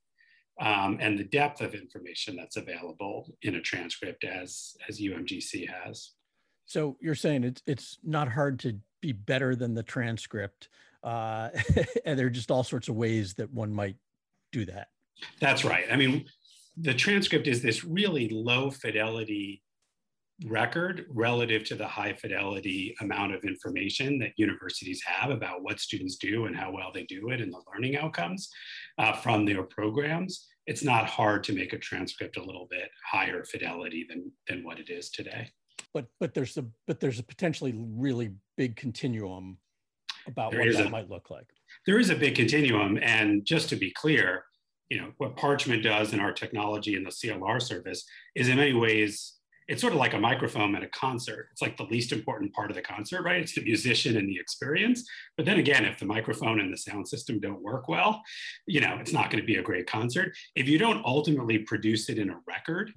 um, 0.60 0.98
and 1.00 1.18
the 1.18 1.24
depth 1.24 1.62
of 1.62 1.74
information 1.74 2.36
that's 2.36 2.58
available 2.58 3.34
in 3.42 3.56
a 3.56 3.62
transcript 3.62 4.24
as, 4.24 4.76
as 4.88 5.00
UMGC 5.00 5.70
has. 5.70 6.12
So 6.66 6.98
you're 7.02 7.16
saying 7.16 7.44
it's, 7.44 7.64
it's 7.66 7.98
not 8.04 8.32
hard 8.32 8.60
to 8.60 8.78
be 9.02 9.14
better 9.14 9.56
than 9.56 9.74
the 9.74 9.84
transcript. 9.84 10.70
Uh, 11.04 11.50
and 12.06 12.20
there 12.20 12.28
are 12.28 12.32
just 12.32 12.52
all 12.52 12.64
sorts 12.64 12.90
of 12.90 12.96
ways 12.96 13.34
that 13.36 13.52
one 13.54 13.74
might 13.74 13.96
do 14.52 14.66
that. 14.66 14.90
That's 15.40 15.64
right. 15.64 15.86
I 15.92 15.96
mean, 15.96 16.26
the 16.78 16.94
transcript 16.94 17.48
is 17.48 17.62
this 17.62 17.84
really 17.84 18.30
low 18.30 18.70
fidelity 18.70 19.64
record 20.46 21.06
relative 21.10 21.64
to 21.66 21.76
the 21.76 21.88
high 21.88 22.14
fidelity 22.14 22.96
amount 23.02 23.34
of 23.34 23.44
information 23.44 24.18
that 24.20 24.32
universities 24.38 25.02
have 25.06 25.32
about 25.32 25.64
what 25.64 25.80
students 25.80 26.16
do 26.16 26.46
and 26.46 26.56
how 26.56 26.72
well 26.72 26.92
they 26.94 27.04
do 27.04 27.30
it 27.30 27.42
and 27.42 27.52
the 27.52 27.62
learning 27.74 27.98
outcomes 27.98 28.50
uh, 28.98 29.14
from 29.14 29.46
their 29.46 29.64
programs. 29.64 30.48
It's 30.66 30.84
not 30.84 31.08
hard 31.08 31.44
to 31.46 31.54
make 31.54 31.74
a 31.74 31.80
transcript 31.80 32.38
a 32.38 32.44
little 32.44 32.68
bit 32.70 32.90
higher 33.06 33.44
fidelity 33.44 34.06
than, 34.08 34.32
than 34.48 34.64
what 34.64 34.80
it 34.80 34.90
is 34.90 35.10
today 35.10 35.50
but 35.94 36.06
but 36.20 36.34
there's 36.34 36.58
a 36.58 36.66
but 36.88 37.00
there's 37.00 37.20
a 37.20 37.24
potentially 37.24 37.74
really 37.76 38.32
big 38.58 38.76
continuum 38.76 39.58
about 40.28 40.52
there 40.52 40.62
what 40.62 40.74
that 40.74 40.88
a, 40.88 40.90
might 40.90 41.10
look 41.10 41.30
like. 41.30 41.48
There 41.86 42.00
is 42.00 42.10
a 42.10 42.16
big 42.16 42.36
continuum, 42.36 43.00
and 43.02 43.46
just 43.46 43.70
to 43.70 43.76
be 43.76 43.92
clear, 43.92 44.44
you 44.90 45.00
know 45.00 45.12
what 45.18 45.36
Parchment 45.36 45.84
does 45.84 46.14
in 46.14 46.20
our 46.20 46.34
technology 46.34 46.96
in 46.96 47.04
the 47.04 47.10
CLR 47.10 47.62
service 47.62 48.06
is 48.36 48.50
in 48.50 48.58
many 48.58 48.74
ways 48.74 49.39
it's 49.70 49.82
sort 49.82 49.94
of 49.94 50.00
like 50.00 50.16
a 50.16 50.20
microphone 50.20 50.76
at 50.76 50.82
a 50.82 50.88
concert. 50.88 51.50
It's 51.52 51.62
like 51.62 51.78
the 51.78 51.84
least 51.84 52.12
important 52.12 52.52
part 52.54 52.72
of 52.72 52.76
the 52.76 52.82
concert, 52.82 53.22
right? 53.22 53.40
It's 53.40 53.54
the 53.54 53.64
musician 53.64 54.18
and 54.18 54.28
the 54.28 54.40
experience. 54.40 55.08
But 55.38 55.46
then 55.46 55.60
again, 55.60 55.86
if 55.86 56.00
the 56.00 56.06
microphone 56.06 56.60
and 56.60 56.74
the 56.74 56.78
sound 56.78 57.08
system 57.08 57.40
don't 57.40 57.62
work 57.62 57.88
well, 57.88 58.22
you 58.66 58.82
know, 58.82 58.98
it's 59.00 59.14
not 59.14 59.30
going 59.30 59.42
to 59.42 59.48
be 59.48 59.58
a 59.58 59.62
great 59.62 59.86
concert. 59.86 60.36
If 60.56 60.68
you 60.68 60.80
don't 60.80 61.06
ultimately 61.06 61.60
produce 61.60 62.10
it 62.10 62.18
in 62.18 62.32
a 62.32 62.40
record, 62.48 62.92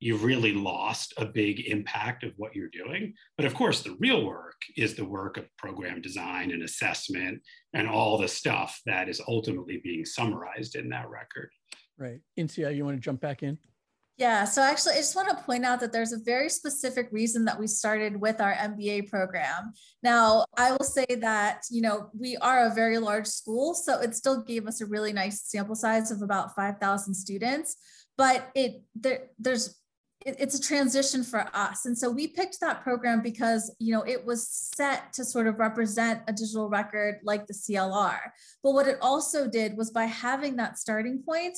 you've 0.00 0.24
really 0.24 0.52
lost 0.52 1.14
a 1.16 1.24
big 1.24 1.60
impact 1.68 2.24
of 2.24 2.32
what 2.36 2.56
you're 2.56 2.68
doing. 2.68 3.14
But 3.36 3.46
of 3.46 3.54
course, 3.54 3.82
the 3.82 3.96
real 4.00 4.26
work 4.26 4.60
is 4.76 4.96
the 4.96 5.04
work 5.04 5.36
of 5.36 5.44
program 5.56 6.02
design 6.02 6.50
and 6.50 6.64
assessment 6.64 7.40
and 7.72 7.88
all 7.88 8.18
the 8.18 8.28
stuff 8.28 8.80
that 8.84 9.08
is 9.08 9.22
ultimately 9.28 9.80
being 9.82 10.04
summarized 10.04 10.74
in 10.74 10.88
that 10.88 11.08
record. 11.08 11.50
Right. 11.96 12.20
Insiya, 12.36 12.74
you 12.74 12.84
want 12.84 12.96
to 12.96 13.00
jump 13.00 13.20
back 13.20 13.44
in? 13.44 13.58
Yeah, 14.18 14.44
so 14.44 14.62
actually, 14.62 14.94
I 14.94 14.98
just 14.98 15.14
want 15.14 15.28
to 15.28 15.44
point 15.44 15.66
out 15.66 15.78
that 15.80 15.92
there's 15.92 16.12
a 16.12 16.18
very 16.18 16.48
specific 16.48 17.08
reason 17.12 17.44
that 17.44 17.58
we 17.58 17.66
started 17.66 18.18
with 18.18 18.40
our 18.40 18.54
MBA 18.54 19.10
program. 19.10 19.74
Now, 20.02 20.46
I 20.56 20.72
will 20.72 20.86
say 20.86 21.04
that, 21.20 21.64
you 21.70 21.82
know, 21.82 22.08
we 22.18 22.34
are 22.38 22.66
a 22.66 22.74
very 22.74 22.96
large 22.96 23.26
school, 23.26 23.74
so 23.74 24.00
it 24.00 24.14
still 24.14 24.42
gave 24.42 24.66
us 24.66 24.80
a 24.80 24.86
really 24.86 25.12
nice 25.12 25.42
sample 25.42 25.74
size 25.74 26.10
of 26.10 26.22
about 26.22 26.54
5,000 26.54 27.12
students, 27.12 27.76
but 28.16 28.50
it 28.54 28.82
there, 28.94 29.28
there's 29.38 29.78
it's 30.24 30.58
a 30.58 30.60
transition 30.60 31.22
for 31.22 31.48
us 31.54 31.84
and 31.86 31.96
so 31.96 32.10
we 32.10 32.26
picked 32.26 32.58
that 32.60 32.82
program 32.82 33.22
because 33.22 33.72
you 33.78 33.92
know 33.92 34.02
it 34.02 34.24
was 34.24 34.48
set 34.48 35.12
to 35.12 35.24
sort 35.24 35.46
of 35.46 35.60
represent 35.60 36.20
a 36.26 36.32
digital 36.32 36.68
record 36.68 37.20
like 37.22 37.46
the 37.46 37.54
clr 37.54 38.18
but 38.64 38.72
what 38.72 38.88
it 38.88 38.98
also 39.00 39.46
did 39.46 39.76
was 39.76 39.90
by 39.90 40.04
having 40.04 40.56
that 40.56 40.78
starting 40.78 41.22
point 41.22 41.56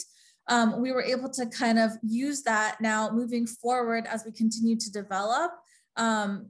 um, 0.48 0.80
we 0.80 0.92
were 0.92 1.02
able 1.02 1.28
to 1.30 1.46
kind 1.46 1.78
of 1.78 1.92
use 2.02 2.42
that 2.42 2.80
now 2.80 3.10
moving 3.10 3.46
forward 3.46 4.06
as 4.06 4.24
we 4.24 4.32
continue 4.32 4.76
to 4.76 4.90
develop 4.90 5.52
um, 5.96 6.46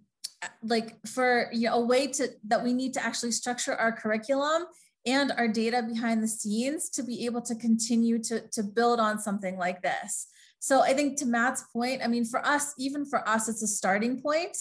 like 0.63 0.95
for 1.07 1.49
you 1.53 1.69
know 1.69 1.75
a 1.75 1.85
way 1.85 2.07
to 2.07 2.29
that 2.47 2.63
we 2.63 2.73
need 2.73 2.95
to 2.95 3.05
actually 3.05 3.33
structure 3.33 3.75
our 3.75 3.91
curriculum 3.91 4.67
and 5.07 5.33
our 5.33 5.49
data 5.49 5.83
behind 5.83 6.23
the 6.23 6.29
scenes 6.29 6.91
to 6.91 7.03
be 7.03 7.25
able 7.25 7.41
to 7.41 7.55
continue 7.55 8.19
to, 8.19 8.41
to 8.49 8.63
build 8.63 9.01
on 9.01 9.19
something 9.19 9.57
like 9.57 9.83
this. 9.83 10.27
So 10.59 10.83
I 10.83 10.93
think 10.93 11.19
to 11.19 11.27
Matt's 11.27 11.65
point, 11.73 12.03
I 12.03 12.09
mean, 12.09 12.25
for 12.25 12.45
us, 12.45 12.75
even 12.79 13.05
for 13.07 13.27
us, 13.29 13.49
it's 13.49 13.63
a 13.63 13.69
starting 13.69 14.21
point 14.21 14.57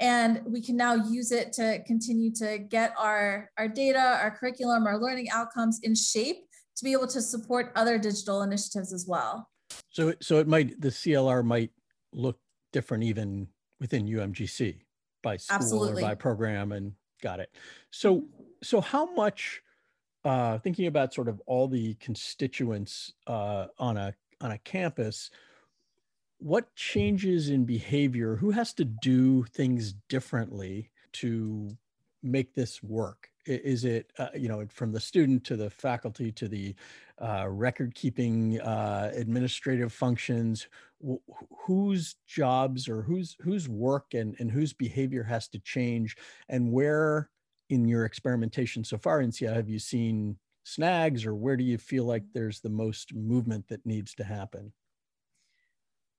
and 0.00 0.40
we 0.46 0.60
can 0.60 0.76
now 0.76 0.94
use 0.94 1.30
it 1.30 1.52
to 1.52 1.82
continue 1.86 2.32
to 2.32 2.58
get 2.58 2.94
our, 2.98 3.50
our 3.58 3.68
data, 3.68 4.18
our 4.20 4.30
curriculum, 4.30 4.86
our 4.86 4.98
learning 4.98 5.28
outcomes 5.30 5.78
in 5.82 5.94
shape 5.94 6.46
to 6.76 6.84
be 6.84 6.92
able 6.92 7.06
to 7.08 7.20
support 7.20 7.72
other 7.74 7.98
digital 7.98 8.42
initiatives 8.42 8.92
as 8.92 9.06
well. 9.06 9.48
So, 9.90 10.14
so 10.20 10.38
it 10.38 10.48
might, 10.48 10.80
the 10.80 10.88
CLR 10.88 11.44
might 11.44 11.70
look 12.12 12.38
different 12.72 13.04
even 13.04 13.48
within 13.80 14.06
UMGC 14.06 14.80
by 15.22 15.36
school 15.36 15.56
Absolutely. 15.56 16.02
or 16.02 16.06
by 16.08 16.14
program 16.14 16.72
and 16.72 16.92
got 17.22 17.40
it. 17.40 17.50
So, 17.90 18.24
so 18.62 18.80
how 18.80 19.12
much, 19.14 19.62
uh, 20.24 20.58
thinking 20.58 20.86
about 20.86 21.12
sort 21.12 21.28
of 21.28 21.40
all 21.46 21.66
the 21.66 21.94
constituents 21.94 23.12
uh, 23.26 23.66
on 23.78 23.96
a 23.96 24.14
on 24.40 24.52
a 24.52 24.58
campus, 24.58 25.30
what 26.38 26.74
changes 26.74 27.48
in 27.48 27.64
behavior? 27.64 28.36
Who 28.36 28.50
has 28.50 28.72
to 28.74 28.84
do 28.84 29.44
things 29.44 29.94
differently 30.08 30.90
to 31.14 31.76
make 32.22 32.54
this 32.54 32.82
work? 32.82 33.28
Is 33.46 33.84
it 33.84 34.12
uh, 34.18 34.28
you 34.34 34.48
know 34.48 34.66
from 34.68 34.92
the 34.92 35.00
student 35.00 35.44
to 35.44 35.56
the 35.56 35.70
faculty 35.70 36.30
to 36.32 36.48
the 36.48 36.74
uh, 37.20 37.48
record 37.48 37.94
keeping 37.94 38.60
uh, 38.60 39.10
administrative 39.14 39.92
functions? 39.92 40.68
whose 41.66 42.14
jobs 42.28 42.88
or 42.88 43.02
whose 43.02 43.36
whose 43.40 43.68
work 43.68 44.14
and, 44.14 44.36
and 44.38 44.50
whose 44.50 44.72
behavior 44.72 45.24
has 45.24 45.48
to 45.48 45.58
change, 45.58 46.16
and 46.48 46.72
where 46.72 47.28
in 47.70 47.88
your 47.88 48.04
experimentation 48.04 48.84
so 48.84 48.98
far, 48.98 49.20
Insiya, 49.22 49.54
have 49.54 49.68
you 49.68 49.78
seen 49.78 50.36
snags 50.64 51.24
or 51.26 51.34
where 51.34 51.56
do 51.56 51.64
you 51.64 51.78
feel 51.78 52.04
like 52.04 52.22
there's 52.32 52.60
the 52.60 52.68
most 52.68 53.14
movement 53.14 53.66
that 53.68 53.84
needs 53.84 54.14
to 54.14 54.24
happen? 54.24 54.72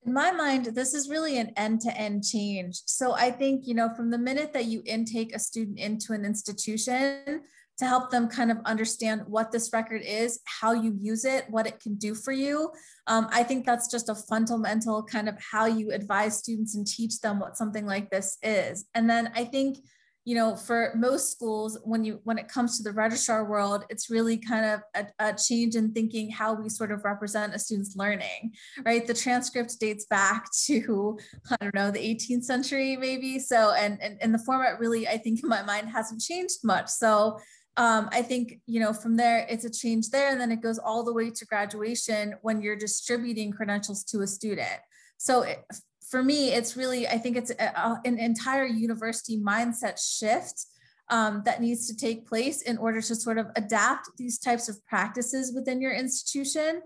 In 0.06 0.14
my 0.14 0.32
mind, 0.32 0.66
this 0.66 0.94
is 0.94 1.10
really 1.10 1.38
an 1.38 1.54
end 1.56 1.82
to 1.82 1.98
end 1.98 2.24
change. 2.26 2.82
So 2.86 3.14
I 3.14 3.32
think, 3.32 3.68
you 3.68 3.74
know, 3.74 3.90
from 3.96 4.12
the 4.12 4.18
minute 4.18 4.52
that 4.54 4.66
you 4.66 4.82
intake 4.86 5.34
a 5.34 5.40
student 5.40 5.80
into 5.80 6.14
an 6.14 6.26
institution, 6.26 7.42
to 7.78 7.86
help 7.86 8.12
them 8.12 8.28
kind 8.28 8.52
of 8.52 8.60
understand 8.66 9.24
what 9.26 9.52
this 9.52 9.74
record 9.74 10.02
is, 10.06 10.40
how 10.46 10.74
you 10.74 10.96
use 11.00 11.26
it, 11.26 11.46
what 11.50 11.66
it 11.66 11.80
can 11.80 11.96
do 11.96 12.14
for 12.14 12.32
you. 12.32 12.72
Um, 13.08 13.28
I 13.32 13.44
think 13.44 13.66
that's 13.66 13.90
just 13.90 14.10
a 14.10 14.16
fundamental 14.16 15.04
kind 15.04 15.28
of 15.28 15.36
how 15.40 15.66
you 15.66 15.92
advise 15.92 16.38
students 16.38 16.76
and 16.76 16.86
teach 16.86 17.20
them 17.20 17.40
what 17.40 17.58
something 17.58 17.86
like 17.86 18.12
this 18.12 18.38
is. 18.44 18.86
And 18.94 19.10
then 19.10 19.32
I 19.36 19.46
think 19.46 19.80
you 20.26 20.36
know 20.36 20.56
for 20.56 20.94
most 20.96 21.32
schools 21.32 21.78
when 21.84 22.04
you 22.04 22.20
when 22.24 22.38
it 22.38 22.48
comes 22.48 22.78
to 22.78 22.84
the 22.84 22.92
registrar 22.92 23.46
world 23.46 23.84
it's 23.90 24.10
really 24.10 24.38
kind 24.38 24.66
of 24.66 24.82
a, 24.96 25.06
a, 25.20 25.34
change 25.34 25.76
in 25.76 25.92
thinking 25.92 26.30
how 26.30 26.54
we 26.54 26.70
sort 26.70 26.92
of 26.92 27.04
represent 27.04 27.54
a 27.54 27.60
student's 27.60 27.96
learning 27.96 28.54
right 28.86 29.06
the 29.06 29.14
transcript 29.14 29.80
dates 29.80 30.06
back 30.06 30.46
to 30.66 31.18
i 31.52 31.56
don't 31.62 31.76
know 31.76 31.92
the 31.92 32.00
18th 32.00 32.44
century 32.44 32.96
maybe 32.96 33.40
so 33.40 33.74
and 33.74 34.02
and, 34.02 34.18
and 34.22 34.34
the 34.34 34.40
format 34.40 34.80
really 34.80 35.08
i 35.08 35.18
think 35.18 35.42
in 35.44 35.50
my 35.50 35.62
mind 35.64 35.90
hasn't 35.90 36.22
changed 36.22 36.60
much 36.64 36.88
so 36.88 37.38
um, 37.76 38.08
I 38.12 38.22
think, 38.22 38.60
you 38.68 38.80
know, 38.80 38.94
from 38.94 39.18
there, 39.18 39.48
it's 39.50 39.66
a 39.66 39.70
change 39.70 40.10
there. 40.12 40.30
And 40.30 40.40
then 40.40 40.52
it 40.52 40.62
goes 40.62 40.78
all 40.78 41.04
the 41.04 41.12
way 41.12 41.32
to 41.32 41.46
graduation 41.46 42.36
when 42.44 42.62
you're 42.62 42.76
distributing 42.76 43.52
credentials 43.52 44.04
to 44.06 44.22
a 44.22 44.28
student. 44.28 44.80
So 45.18 45.42
it, 45.42 45.66
for 46.14 46.22
me, 46.22 46.54
it's 46.54 46.78
really, 46.78 47.08
I 47.08 47.18
think 47.18 47.38
it's 47.38 47.50
a, 47.50 48.00
an 48.06 48.20
entire 48.20 48.68
university 48.68 49.36
mindset 49.36 49.98
shift 50.00 50.68
um, 51.10 51.42
that 51.46 51.60
needs 51.60 51.88
to 51.88 51.96
take 51.98 52.28
place 52.28 52.62
in 52.62 52.78
order 52.78 53.02
to 53.02 53.16
sort 53.16 53.40
of 53.40 53.48
adapt 53.56 54.12
these 54.16 54.38
types 54.38 54.70
of 54.70 54.78
practices 54.86 55.54
within 55.56 55.82
your 55.82 55.92
institution 55.92 56.84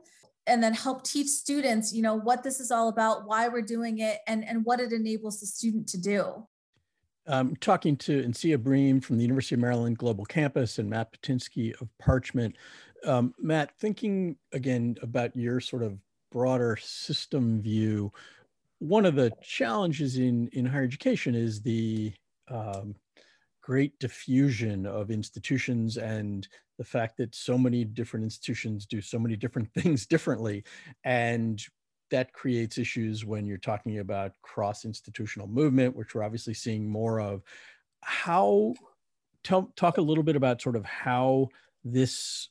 and 0.48 0.64
then 0.64 0.74
help 0.74 1.04
teach 1.04 1.28
students, 1.28 1.94
you 1.94 2.02
know, 2.02 2.16
what 2.16 2.42
this 2.42 2.62
is 2.62 2.72
all 2.72 2.88
about, 2.88 3.28
why 3.28 3.50
we're 3.50 3.62
doing 3.62 4.00
it, 4.00 4.20
and, 4.28 4.48
and 4.48 4.64
what 4.64 4.80
it 4.80 4.94
enables 4.94 5.42
the 5.42 5.46
student 5.46 5.90
to 5.90 6.00
do. 6.00 6.48
I'm 7.28 7.58
talking 7.58 7.98
to 7.98 8.24
Insiya 8.24 8.64
Bream 8.64 9.02
from 9.02 9.18
the 9.18 9.24
University 9.24 9.56
of 9.56 9.60
Maryland 9.60 9.98
Global 9.98 10.24
Campus 10.24 10.80
and 10.80 10.90
Matt 10.90 11.12
Pittinsky 11.12 11.74
of 11.82 11.90
Parchment. 12.00 12.56
Um, 13.04 13.34
Matt, 13.38 13.78
thinking 13.78 14.38
again 14.54 14.96
about 15.02 15.36
your 15.36 15.60
sort 15.60 15.84
of 15.84 16.00
broader 16.32 16.78
system 16.82 17.62
view, 17.62 18.14
one 18.80 19.06
of 19.06 19.16
the 19.16 19.32
challenges 19.42 20.18
in 20.18 20.50
in 20.54 20.66
higher 20.66 20.84
education 20.84 21.36
is 21.36 21.62
the 21.62 22.14
um, 22.50 22.96
great 23.62 23.98
diffusion 24.00 24.86
of 24.86 25.12
institutions 25.12 25.98
and 25.98 26.48
the 26.78 26.84
fact 26.84 27.18
that 27.18 27.36
so 27.36 27.58
many 27.58 27.84
different 27.84 28.24
institutions 28.24 28.86
do 28.86 29.02
so 29.02 29.20
many 29.20 29.36
different 29.36 29.70
things 29.74 30.06
differently. 30.06 30.64
And 31.04 31.62
that 32.10 32.32
creates 32.32 32.78
issues 32.78 33.26
when 33.26 33.46
you're 33.46 33.58
talking 33.58 34.00
about 34.00 34.32
cross 34.42 34.86
institutional 34.86 35.48
movement 35.48 35.94
which 35.94 36.16
we're 36.16 36.24
obviously 36.24 36.54
seeing 36.54 36.88
more 36.88 37.20
of. 37.20 37.42
How 38.02 38.76
tell, 39.44 39.72
talk 39.76 39.98
a 39.98 40.02
little 40.02 40.24
bit 40.24 40.36
about 40.36 40.62
sort 40.62 40.76
of 40.76 40.86
how 40.86 41.50
this 41.84 42.50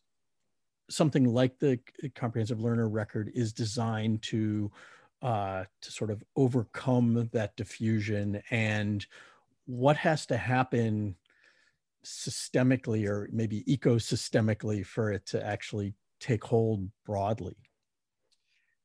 something 0.88 1.25
like 1.25 1.59
the 1.59 1.78
comprehensive 2.14 2.61
learner 2.61 2.88
record 2.88 3.30
is 3.35 3.52
designed 3.52 4.23
to 4.23 4.71
uh, 5.23 5.64
to 5.80 5.92
sort 5.92 6.11
of 6.11 6.23
overcome 6.37 7.28
that 7.32 7.56
diffusion 7.56 8.42
and 8.50 9.06
what 9.66 9.96
has 9.96 10.26
to 10.26 10.37
happen 10.37 11.16
systemically 12.04 13.08
or 13.08 13.28
maybe 13.32 13.64
ecosystemically 13.64 14.87
for 14.87 15.12
it 15.12 15.26
to 15.26 15.44
actually 15.44 15.94
take 16.20 16.44
hold 16.44 16.88
broadly? 17.04 17.57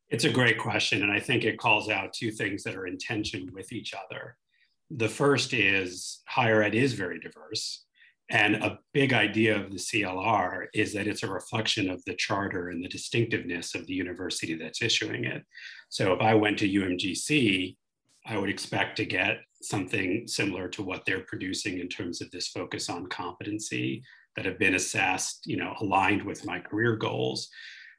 It's 0.10 0.26
a 0.26 0.30
great 0.30 0.58
question. 0.58 1.04
And 1.04 1.12
I 1.12 1.20
think 1.20 1.46
it 1.46 1.58
calls 1.58 1.89
out 1.89 2.13
two 2.13 2.32
things 2.32 2.63
that 2.63 2.76
are 2.76 2.88
in 2.88 2.98
tension 2.98 3.50
with 3.54 3.72
each 3.72 3.94
other. 3.94 4.36
The 4.89 5.08
first 5.08 5.54
is 5.54 6.22
higher 6.28 6.62
ed 6.62 6.76
is 6.76 6.94
very 6.94 7.20
diverse. 7.20 7.86
And 8.32 8.56
a 8.56 8.80
big 8.94 9.12
idea 9.12 9.60
of 9.60 9.72
the 9.72 9.78
CLR 9.78 10.67
is 10.74 10.94
that 10.94 11.06
it's 11.06 11.24
a 11.24 11.30
reflection 11.30 11.89
of 11.89 12.02
the 12.06 12.15
charter 12.15 12.70
and 12.70 12.82
the 12.82 12.88
distinctiveness 12.88 13.76
of 13.76 13.86
the 13.88 13.94
university 13.94 14.56
that's 14.56 14.82
issuing 14.82 15.26
it. 15.26 15.44
So 15.89 16.13
if 16.13 16.22
I 16.22 16.34
went 16.34 16.58
to 16.60 16.70
UMGC, 16.70 17.76
I 18.26 18.38
would 18.38 18.50
expect 18.50 18.96
to 18.98 19.06
get 19.06 19.39
something 19.62 20.28
similar 20.28 20.70
to 20.70 20.82
what 20.82 21.06
they're 21.06 21.26
producing 21.28 21.80
in 21.80 21.89
terms 21.89 22.22
of 22.22 22.32
this 22.32 22.48
focus 22.48 22.89
on 22.89 23.08
competency 23.08 24.02
that 24.38 24.46
have 24.46 24.58
been 24.58 24.76
assessed, 24.76 25.46
you 25.46 25.58
know, 25.58 25.76
aligned 25.82 26.24
with 26.24 26.46
my 26.46 26.58
career 26.58 26.96
goals. 26.96 27.50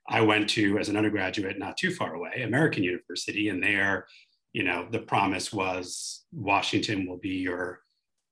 I 0.09 0.23
went 0.23 0.49
to, 0.51 0.79
as 0.79 0.88
an 0.88 0.97
undergraduate, 0.97 1.59
not 1.59 1.77
too 1.77 1.90
far 1.90 2.14
away, 2.14 2.42
American 2.42 2.85
University, 2.85 3.51
and 3.51 3.62
there, 3.62 4.07
you 4.55 4.62
know, 4.62 4.88
the 4.90 5.01
promise 5.01 5.53
was 5.53 6.25
Washington 6.33 7.07
will 7.07 7.18
be 7.18 7.37
your 7.37 7.81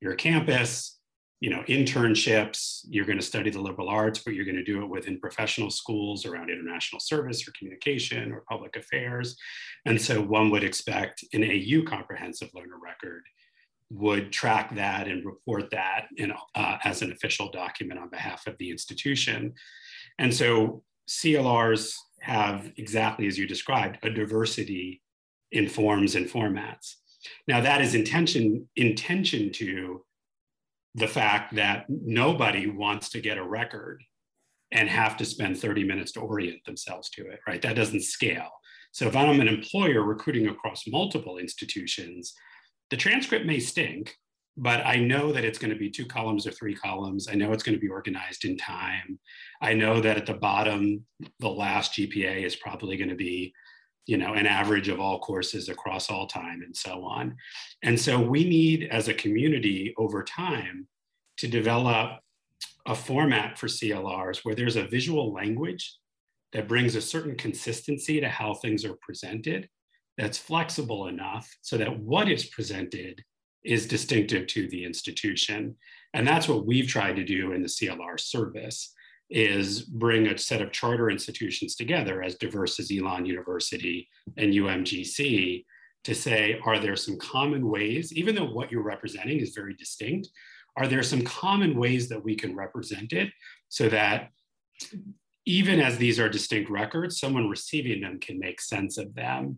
your 0.01 0.15
campus 0.15 0.97
you 1.41 1.49
know 1.49 1.63
internships 1.63 2.81
you're 2.87 3.05
going 3.05 3.19
to 3.19 3.25
study 3.25 3.49
the 3.49 3.59
liberal 3.59 3.89
arts 3.89 4.19
but 4.19 4.35
you're 4.35 4.45
going 4.45 4.55
to 4.55 4.63
do 4.63 4.83
it 4.83 4.87
within 4.87 5.19
professional 5.19 5.71
schools 5.71 6.25
around 6.25 6.49
international 6.49 6.99
service 6.99 7.45
or 7.45 7.51
communication 7.57 8.31
or 8.31 8.43
public 8.49 8.77
affairs. 8.77 9.35
And 9.85 9.99
so 9.99 10.21
one 10.21 10.51
would 10.51 10.63
expect 10.63 11.25
an 11.33 11.43
au 11.43 11.83
comprehensive 11.83 12.49
learner 12.53 12.77
record 12.81 13.23
would 13.89 14.31
track 14.31 14.73
that 14.75 15.07
and 15.07 15.25
report 15.25 15.69
that 15.71 16.05
in, 16.15 16.31
uh, 16.55 16.77
as 16.83 17.01
an 17.01 17.11
official 17.11 17.49
document 17.51 17.99
on 17.99 18.09
behalf 18.09 18.47
of 18.47 18.57
the 18.57 18.69
institution. 18.69 19.53
And 20.17 20.33
so 20.33 20.83
clrs 21.09 21.95
have 22.21 22.71
exactly 22.77 23.27
as 23.27 23.37
you 23.37 23.47
described 23.47 23.97
a 24.03 24.09
diversity 24.09 25.01
in 25.51 25.67
forms 25.67 26.15
and 26.15 26.27
formats. 26.27 26.95
Now 27.47 27.61
that 27.61 27.81
is 27.81 27.95
intention 27.95 28.69
intention 28.75 29.51
to 29.53 30.05
the 30.95 31.07
fact 31.07 31.55
that 31.55 31.85
nobody 31.89 32.67
wants 32.67 33.09
to 33.09 33.21
get 33.21 33.37
a 33.37 33.43
record 33.43 34.03
and 34.71 34.89
have 34.89 35.17
to 35.17 35.25
spend 35.25 35.59
30 35.59 35.83
minutes 35.83 36.13
to 36.13 36.21
orient 36.21 36.63
themselves 36.65 37.09
to 37.11 37.27
it, 37.27 37.39
right? 37.47 37.61
That 37.61 37.75
doesn't 37.75 38.03
scale. 38.03 38.49
So 38.91 39.07
if 39.07 39.15
I'm 39.15 39.39
an 39.39 39.47
employer 39.47 40.03
recruiting 40.03 40.47
across 40.47 40.87
multiple 40.87 41.37
institutions, 41.37 42.33
the 42.89 42.97
transcript 42.97 43.45
may 43.45 43.59
stink, 43.59 44.15
but 44.57 44.85
I 44.85 44.97
know 44.97 45.31
that 45.31 45.45
it's 45.45 45.57
going 45.57 45.71
to 45.71 45.79
be 45.79 45.89
two 45.89 46.05
columns 46.05 46.45
or 46.45 46.51
three 46.51 46.75
columns. 46.75 47.27
I 47.29 47.35
know 47.35 47.53
it's 47.53 47.63
going 47.63 47.75
to 47.75 47.81
be 47.81 47.87
organized 47.87 48.43
in 48.43 48.57
time. 48.57 49.17
I 49.61 49.73
know 49.73 50.01
that 50.01 50.17
at 50.17 50.25
the 50.25 50.33
bottom, 50.33 51.05
the 51.39 51.49
last 51.49 51.93
GPA 51.93 52.45
is 52.45 52.57
probably 52.57 52.97
going 52.97 53.09
to 53.09 53.15
be 53.15 53.53
you 54.05 54.17
know 54.17 54.33
an 54.33 54.45
average 54.45 54.89
of 54.89 54.99
all 54.99 55.19
courses 55.19 55.69
across 55.69 56.09
all 56.09 56.27
time 56.27 56.61
and 56.65 56.75
so 56.75 57.03
on. 57.03 57.35
And 57.83 57.99
so 57.99 58.19
we 58.19 58.43
need 58.43 58.87
as 58.91 59.07
a 59.07 59.13
community 59.13 59.93
over 59.97 60.23
time 60.23 60.87
to 61.37 61.47
develop 61.47 62.19
a 62.85 62.95
format 62.95 63.57
for 63.57 63.67
clrs 63.67 64.39
where 64.43 64.55
there's 64.55 64.75
a 64.75 64.87
visual 64.87 65.33
language 65.33 65.97
that 66.53 66.67
brings 66.67 66.95
a 66.95 67.01
certain 67.01 67.35
consistency 67.35 68.19
to 68.19 68.27
how 68.27 68.53
things 68.53 68.83
are 68.83 68.97
presented 69.01 69.69
that's 70.17 70.37
flexible 70.37 71.07
enough 71.07 71.49
so 71.61 71.77
that 71.77 71.99
what 71.99 72.29
is 72.29 72.45
presented 72.45 73.23
is 73.63 73.87
distinctive 73.87 74.47
to 74.47 74.67
the 74.69 74.83
institution. 74.83 75.75
And 76.13 76.27
that's 76.27 76.47
what 76.47 76.65
we've 76.65 76.87
tried 76.87 77.15
to 77.15 77.23
do 77.23 77.53
in 77.53 77.61
the 77.61 77.67
clr 77.67 78.19
service 78.19 78.93
is 79.31 79.81
bring 79.81 80.27
a 80.27 80.37
set 80.37 80.61
of 80.61 80.73
charter 80.73 81.09
institutions 81.09 81.75
together 81.75 82.21
as 82.21 82.35
diverse 82.35 82.79
as 82.79 82.91
Elon 82.91 83.25
University 83.25 84.07
and 84.37 84.53
UMGC 84.53 85.63
to 86.03 86.15
say, 86.15 86.59
are 86.65 86.79
there 86.79 86.97
some 86.97 87.17
common 87.17 87.69
ways, 87.69 88.11
even 88.13 88.35
though 88.35 88.49
what 88.49 88.71
you're 88.71 88.83
representing 88.83 89.39
is 89.39 89.53
very 89.55 89.73
distinct, 89.75 90.27
are 90.77 90.87
there 90.87 91.03
some 91.03 91.21
common 91.21 91.77
ways 91.77 92.09
that 92.09 92.23
we 92.23 92.35
can 92.35 92.55
represent 92.55 93.13
it 93.13 93.29
so 93.69 93.87
that 93.87 94.29
even 95.45 95.79
as 95.79 95.97
these 95.97 96.19
are 96.19 96.29
distinct 96.29 96.69
records, 96.69 97.19
someone 97.19 97.49
receiving 97.49 98.01
them 98.01 98.19
can 98.19 98.37
make 98.37 98.59
sense 98.59 98.97
of 98.97 99.13
them. 99.15 99.57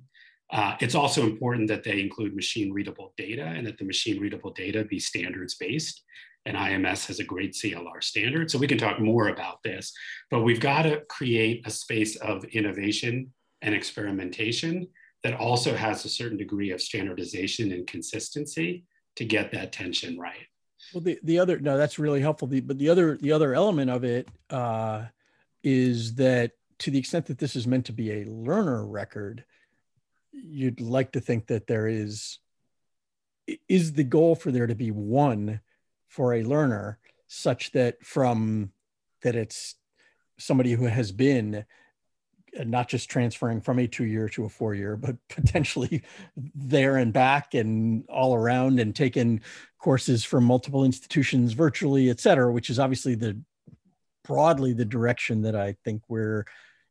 Uh, 0.52 0.76
it's 0.80 0.96
also 0.96 1.24
important 1.24 1.68
that 1.68 1.84
they 1.84 2.00
include 2.00 2.36
machine 2.36 2.72
readable 2.72 3.14
data 3.18 3.46
and 3.46 3.66
that 3.66 3.78
the 3.78 3.86
machine 3.86 4.20
readable 4.20 4.52
data 4.52 4.84
be 4.86 5.00
standards 5.00 5.56
based 5.56 6.04
and 6.46 6.58
IMS 6.58 7.06
has 7.08 7.20
a 7.20 7.24
great 7.24 7.54
CLR 7.54 8.04
standard. 8.04 8.52
So 8.52 8.58
we 8.58 8.68
can 8.68 8.78
talk 8.78 9.00
more 9.00 9.30
about 9.30 9.64
this, 9.64 9.94
but 10.30 10.42
we've 10.42 10.60
got 10.60 10.84
to 10.84 11.02
create 11.10 11.66
a 11.66 11.72
space 11.72 12.16
of 12.18 12.44
innovation 12.46 13.32
and 13.62 13.74
experimentation 13.74 14.88
that 15.24 15.40
also 15.40 15.76
has 15.76 16.04
a 16.04 16.10
certain 16.10 16.38
degree 16.38 16.72
of 16.72 16.82
standardization 16.82 17.72
and 17.72 17.88
consistency 17.88 18.84
to 19.16 19.26
get 19.26 19.52
that 19.52 19.72
tension 19.72 20.20
right. 20.20 20.48
Well, 20.94 21.02
the, 21.02 21.18
the 21.24 21.40
other 21.40 21.60
no, 21.60 21.78
that's 21.78 21.98
really 21.98 22.20
helpful. 22.20 22.48
The, 22.48 22.60
but 22.60 22.78
the 22.78 22.90
other 22.90 23.18
the 23.18 23.32
other 23.32 23.54
element 23.54 23.90
of 23.90 24.04
it 24.04 24.28
uh, 24.50 25.06
is 25.64 26.16
that 26.16 26.52
to 26.80 26.92
the 26.92 27.00
extent 27.00 27.28
that 27.28 27.38
this 27.38 27.56
is 27.56 27.66
meant 27.66 27.86
to 27.86 27.94
be 27.94 28.12
a 28.12 28.26
learner 28.26 28.86
record, 28.86 29.46
you'd 30.32 30.82
like 30.82 31.14
to 31.14 31.22
think 31.22 31.48
that 31.48 31.68
there 31.68 31.88
is 31.88 32.40
is 33.70 33.94
the 33.94 34.04
goal 34.04 34.36
for 34.36 34.52
there 34.52 34.68
to 34.68 34.76
be 34.76 34.92
one 34.92 35.62
for 36.14 36.36
a 36.36 36.44
learner 36.44 37.00
such 37.28 37.72
that 37.72 37.96
from 38.06 38.72
that 39.24 39.36
it's 39.36 39.74
somebody 40.38 40.74
who 40.74 40.86
has 40.86 41.12
been 41.12 41.66
uh, 42.60 42.64
not 42.66 42.88
just 42.88 43.10
transferring 43.10 43.60
from 43.60 43.80
a 43.80 43.88
two 43.88 44.06
year 44.06 44.30
to 44.30 44.46
a 44.46 44.50
four 44.50 44.76
year, 44.76 44.96
but 44.96 45.16
potentially 45.30 46.04
there 46.54 46.98
and 46.98 47.14
back 47.14 47.56
and 47.56 48.06
all 48.10 48.36
around 48.36 48.80
and 48.80 48.96
taken 48.96 49.42
courses 49.80 50.24
from 50.24 50.44
multiple 50.44 50.86
institutions 50.86 51.54
virtually, 51.54 52.12
et 52.12 52.20
cetera, 52.20 52.52
which 52.52 52.70
is 52.70 52.78
obviously 52.78 53.16
the 53.16 53.36
broadly 54.24 54.72
the 54.72 54.86
direction 54.86 55.42
that 55.42 55.56
I 55.56 55.76
think 55.84 56.04
we're 56.10 56.46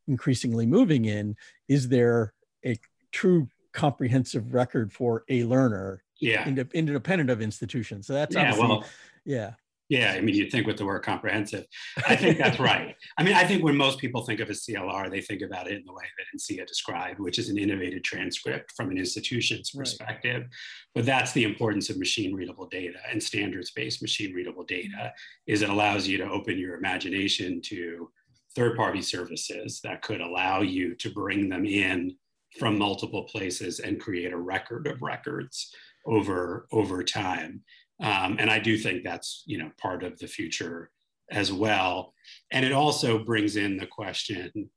increasingly 0.09 0.67
moving 0.67 1.05
in. 1.05 1.37
Is 1.69 1.89
there 1.89 2.35
a 2.67 2.77
true 3.13 3.47
comprehensive 3.73 4.53
record 4.53 4.93
for 4.93 5.23
a 5.29 5.45
learner 5.45 6.03
yeah 6.23 6.47
independent 6.47 7.31
of 7.31 7.43
institutions 7.43 8.07
so 8.07 8.13
that's 8.13 8.35
yeah 8.35 8.57
well 8.57 8.85
yeah 9.25 9.53
yeah, 9.93 10.15
I 10.17 10.23
mean, 10.23 10.35
you 10.35 10.49
think 10.49 10.67
with 10.67 10.79
the 10.79 10.87
word 10.87 11.03
comprehensive. 11.03 11.67
I 12.09 12.17
think 12.17 12.39
that's 12.39 12.59
right. 12.59 12.97
I 13.19 13.23
mean, 13.23 13.35
I 13.35 13.45
think 13.45 13.63
when 13.63 13.77
most 13.77 13.99
people 13.99 14.23
think 14.23 14.41
of 14.41 14.49
a 14.49 14.55
CLR, 14.55 15.11
they 15.11 15.21
think 15.21 15.43
about 15.43 15.67
it 15.71 15.77
in 15.77 15.85
the 15.85 15.93
way 15.93 16.05
that 16.17 16.35
Insiya 16.35 16.67
described, 16.67 17.21
which 17.21 17.39
is 17.39 17.51
an 17.51 17.59
innovative 17.59 18.03
transcript 18.03 18.73
from 18.75 18.91
an 18.91 18.97
institution's 18.97 19.71
perspective. 19.71 20.41
Right. 20.41 20.51
But 20.95 21.05
that's 21.05 21.33
the 21.33 21.45
importance 21.45 21.91
of 21.91 21.99
machine 21.99 22.35
readable 22.35 22.69
data 22.69 23.01
and 23.11 23.23
standards-based 23.23 24.01
machine 24.01 24.33
readable 24.33 24.65
data 24.65 25.13
is 25.47 25.61
it 25.61 25.69
allows 25.69 26.09
you 26.09 26.17
to 26.17 26.31
open 26.31 26.57
your 26.57 26.77
imagination 26.77 27.61
to 27.67 28.09
third-party 28.57 29.03
services 29.03 29.83
that 29.85 30.01
could 30.01 30.23
allow 30.23 30.63
you 30.63 30.95
to 30.95 31.11
bring 31.11 31.51
them 31.51 31.67
in 31.67 32.17
from 32.59 32.79
multiple 32.79 33.25
places 33.25 33.81
and 33.81 34.01
create 34.01 34.33
a 34.33 34.39
record 34.39 34.87
of 34.87 35.03
records 35.03 35.71
over 36.07 36.67
over 36.73 37.05
time 37.05 37.63
um, 38.03 38.37
and 38.39 38.51
I 38.51 38.59
do 38.59 38.77
think 38.77 39.05
that's 39.05 39.43
you 39.47 39.59
know 39.59 39.71
part 39.81 40.03
of 40.03 40.19
the 40.19 40.27
future 40.27 40.91
as 41.31 41.53
well. 41.53 42.13
And 42.51 42.65
it 42.65 42.73
also 42.73 43.19
brings 43.19 43.57
in 43.57 43.77
the 43.77 43.87
question, 43.87 44.71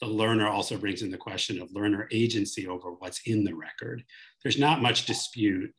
the 0.00 0.06
learner 0.06 0.48
also 0.48 0.76
brings 0.76 1.02
in 1.02 1.10
the 1.10 1.16
question 1.16 1.60
of 1.60 1.72
learner 1.72 2.08
agency 2.12 2.66
over 2.66 2.92
what's 2.92 3.22
in 3.24 3.44
the 3.44 3.54
record. 3.54 4.04
There's 4.42 4.58
not 4.58 4.82
much 4.82 5.06
dispute 5.06 5.72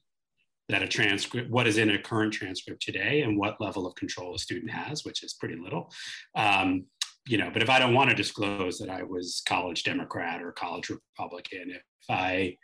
that 0.70 0.82
a 0.82 0.88
transcript, 0.88 1.52
what 1.52 1.68
is 1.68 1.78
in 1.78 1.92
a 1.92 2.02
current 2.02 2.34
transcript 2.34 2.82
today 2.82 3.22
and 3.22 3.38
what 3.38 3.60
level 3.60 3.86
of 3.86 3.96
control 3.96 4.34
a 4.34 4.40
student 4.40 4.72
has, 4.72 5.04
which 5.04 5.24
is 5.24 5.34
pretty 5.34 5.58
little. 5.58 5.92
Um, 6.36 6.86
you 7.28 7.38
know, 7.38 7.50
but 7.52 7.62
if 7.62 7.70
I 7.70 7.80
don't 7.80 7.94
want 7.94 8.10
to 8.10 8.16
disclose 8.16 8.80
that 8.80 8.90
I 8.90 9.04
was 9.04 9.42
college 9.48 9.84
Democrat 9.84 10.42
or 10.42 10.52
college 10.52 10.90
Republican, 10.90 11.72
if 11.72 11.82
I, 12.10 12.58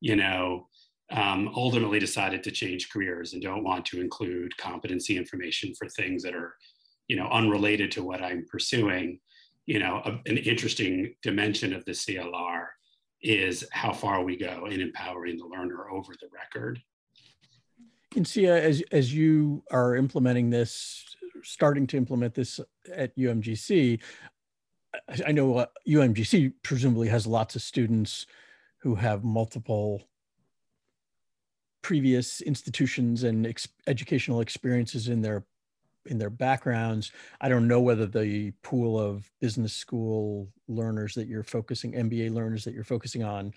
you 0.00 0.16
know, 0.16 0.68
um, 1.14 1.50
ultimately 1.54 2.00
decided 2.00 2.42
to 2.42 2.50
change 2.50 2.90
careers 2.90 3.32
and 3.32 3.42
don't 3.42 3.62
want 3.62 3.86
to 3.86 4.00
include 4.00 4.56
competency 4.56 5.16
information 5.16 5.72
for 5.74 5.88
things 5.88 6.22
that 6.24 6.34
are, 6.34 6.56
you 7.06 7.16
know, 7.16 7.28
unrelated 7.30 7.92
to 7.92 8.02
what 8.02 8.20
I'm 8.20 8.44
pursuing. 8.50 9.20
You 9.66 9.78
know, 9.78 10.02
a, 10.04 10.10
an 10.28 10.38
interesting 10.38 11.14
dimension 11.22 11.72
of 11.72 11.84
the 11.84 11.92
CLR 11.92 12.66
is 13.22 13.64
how 13.72 13.92
far 13.92 14.24
we 14.24 14.36
go 14.36 14.66
in 14.66 14.80
empowering 14.80 15.38
the 15.38 15.46
learner 15.46 15.88
over 15.88 16.12
the 16.20 16.28
record. 16.34 16.82
And 18.16 18.26
Sia, 18.26 18.60
as 18.60 18.82
as 18.92 19.14
you 19.14 19.62
are 19.70 19.96
implementing 19.96 20.50
this, 20.50 21.04
starting 21.42 21.86
to 21.88 21.96
implement 21.96 22.34
this 22.34 22.60
at 22.92 23.16
UMGC, 23.16 24.00
I 25.26 25.32
know 25.32 25.58
uh, 25.58 25.66
UMGC 25.88 26.52
presumably 26.62 27.08
has 27.08 27.26
lots 27.26 27.56
of 27.56 27.62
students 27.62 28.26
who 28.82 28.96
have 28.96 29.24
multiple 29.24 30.02
previous 31.84 32.40
institutions 32.40 33.24
and 33.24 33.46
ex- 33.46 33.68
educational 33.86 34.40
experiences 34.40 35.08
in 35.08 35.20
their 35.20 35.44
in 36.06 36.18
their 36.18 36.30
backgrounds. 36.30 37.12
I 37.42 37.50
don't 37.50 37.68
know 37.68 37.80
whether 37.80 38.06
the 38.06 38.52
pool 38.62 38.98
of 38.98 39.30
business 39.40 39.74
school 39.74 40.48
learners 40.66 41.14
that 41.14 41.28
you're 41.28 41.42
focusing, 41.42 41.92
MBA 41.92 42.32
learners 42.32 42.64
that 42.64 42.72
you're 42.72 42.84
focusing 42.84 43.22
on, 43.22 43.52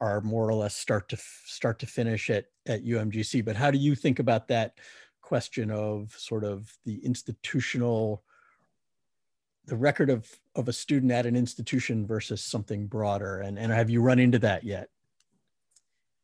are 0.00 0.22
more 0.22 0.48
or 0.48 0.54
less 0.54 0.74
start 0.74 1.08
to 1.10 1.18
start 1.44 1.78
to 1.80 1.86
finish 1.86 2.30
at 2.30 2.46
at 2.64 2.82
UMGC. 2.82 3.44
But 3.44 3.56
how 3.56 3.70
do 3.70 3.78
you 3.78 3.94
think 3.94 4.20
about 4.20 4.48
that 4.48 4.78
question 5.20 5.70
of 5.70 6.14
sort 6.16 6.44
of 6.44 6.72
the 6.86 7.04
institutional, 7.04 8.24
the 9.66 9.76
record 9.76 10.08
of 10.08 10.26
of 10.54 10.68
a 10.68 10.72
student 10.72 11.12
at 11.12 11.26
an 11.26 11.36
institution 11.36 12.06
versus 12.06 12.42
something 12.42 12.86
broader? 12.86 13.40
And 13.40 13.58
and 13.58 13.70
have 13.70 13.90
you 13.90 14.00
run 14.00 14.18
into 14.18 14.38
that 14.38 14.64
yet? 14.64 14.88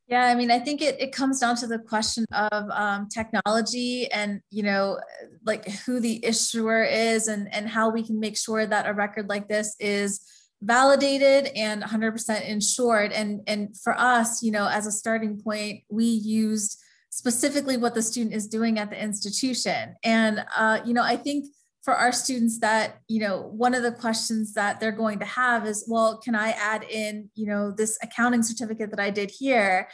Yeah, 0.08 0.26
I 0.26 0.34
mean, 0.34 0.50
I 0.50 0.58
think 0.58 0.82
it, 0.82 1.00
it 1.00 1.12
comes 1.12 1.40
down 1.40 1.56
to 1.56 1.66
the 1.66 1.78
question 1.78 2.26
of 2.32 2.68
um, 2.70 3.08
technology 3.08 4.10
and, 4.12 4.40
you 4.50 4.62
know, 4.62 5.00
like 5.46 5.66
who 5.68 6.00
the 6.00 6.24
issuer 6.24 6.82
is 6.82 7.28
and, 7.28 7.52
and 7.54 7.68
how 7.68 7.90
we 7.90 8.02
can 8.02 8.20
make 8.20 8.36
sure 8.36 8.66
that 8.66 8.86
a 8.86 8.92
record 8.92 9.28
like 9.28 9.48
this 9.48 9.74
is 9.80 10.20
validated 10.60 11.50
and 11.56 11.82
100% 11.82 12.46
insured. 12.46 13.12
And, 13.12 13.40
and 13.46 13.76
for 13.78 13.98
us, 13.98 14.42
you 14.42 14.50
know, 14.50 14.68
as 14.68 14.86
a 14.86 14.92
starting 14.92 15.40
point, 15.40 15.82
we 15.88 16.04
used 16.04 16.78
specifically 17.10 17.76
what 17.76 17.94
the 17.94 18.02
student 18.02 18.34
is 18.34 18.48
doing 18.48 18.78
at 18.78 18.90
the 18.90 19.02
institution. 19.02 19.94
And, 20.02 20.44
uh, 20.56 20.80
you 20.84 20.94
know, 20.94 21.02
I 21.02 21.16
think 21.16 21.46
for 21.82 21.94
our 21.94 22.12
students 22.12 22.60
that 22.60 23.00
you 23.08 23.20
know 23.20 23.42
one 23.52 23.74
of 23.74 23.82
the 23.82 23.92
questions 23.92 24.54
that 24.54 24.80
they're 24.80 24.92
going 24.92 25.18
to 25.18 25.24
have 25.24 25.66
is 25.66 25.84
well 25.88 26.18
can 26.18 26.34
i 26.34 26.50
add 26.50 26.84
in 26.84 27.28
you 27.34 27.46
know 27.46 27.70
this 27.70 27.98
accounting 28.02 28.42
certificate 28.42 28.90
that 28.90 29.00
i 29.00 29.10
did 29.10 29.30
here? 29.30 29.88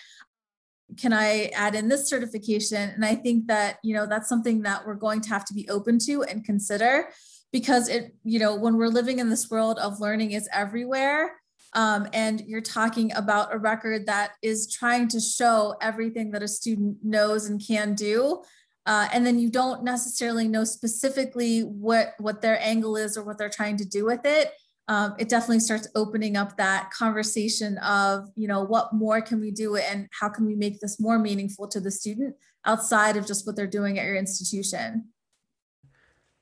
Can 0.96 1.12
i 1.12 1.50
add 1.54 1.74
in 1.74 1.88
this 1.88 2.08
certification? 2.08 2.90
And 2.90 3.04
i 3.04 3.14
think 3.14 3.46
that 3.48 3.78
you 3.82 3.94
know 3.94 4.06
that's 4.06 4.28
something 4.28 4.62
that 4.62 4.86
we're 4.86 4.94
going 4.94 5.20
to 5.22 5.28
have 5.30 5.44
to 5.46 5.54
be 5.54 5.68
open 5.68 5.98
to 6.00 6.22
and 6.22 6.44
consider 6.44 7.08
because 7.52 7.88
it 7.88 8.14
you 8.24 8.38
know 8.38 8.54
when 8.54 8.76
we're 8.76 8.88
living 8.88 9.18
in 9.18 9.30
this 9.30 9.50
world 9.50 9.78
of 9.78 10.00
learning 10.00 10.32
is 10.32 10.48
everywhere 10.52 11.40
um, 11.74 12.08
and 12.14 12.40
you're 12.46 12.62
talking 12.62 13.12
about 13.14 13.54
a 13.54 13.58
record 13.58 14.06
that 14.06 14.32
is 14.42 14.72
trying 14.72 15.06
to 15.08 15.20
show 15.20 15.74
everything 15.82 16.30
that 16.30 16.42
a 16.42 16.48
student 16.48 16.96
knows 17.02 17.48
and 17.48 17.62
can 17.64 17.94
do 17.94 18.42
uh, 18.88 19.06
and 19.12 19.24
then 19.26 19.38
you 19.38 19.50
don't 19.50 19.84
necessarily 19.84 20.48
know 20.48 20.64
specifically 20.64 21.60
what 21.60 22.14
what 22.16 22.40
their 22.40 22.58
angle 22.62 22.96
is 22.96 23.18
or 23.18 23.22
what 23.22 23.36
they're 23.36 23.50
trying 23.50 23.76
to 23.76 23.84
do 23.84 24.06
with 24.06 24.24
it. 24.24 24.50
Um, 24.88 25.14
it 25.18 25.28
definitely 25.28 25.60
starts 25.60 25.86
opening 25.94 26.38
up 26.38 26.56
that 26.56 26.90
conversation 26.90 27.76
of 27.78 28.30
you 28.34 28.48
know 28.48 28.64
what 28.64 28.94
more 28.94 29.20
can 29.20 29.40
we 29.40 29.50
do 29.50 29.76
and 29.76 30.08
how 30.18 30.30
can 30.30 30.46
we 30.46 30.54
make 30.54 30.80
this 30.80 30.98
more 30.98 31.18
meaningful 31.18 31.68
to 31.68 31.80
the 31.80 31.90
student 31.90 32.34
outside 32.64 33.18
of 33.18 33.26
just 33.26 33.46
what 33.46 33.56
they're 33.56 33.66
doing 33.66 33.98
at 33.98 34.06
your 34.06 34.16
institution? 34.16 35.08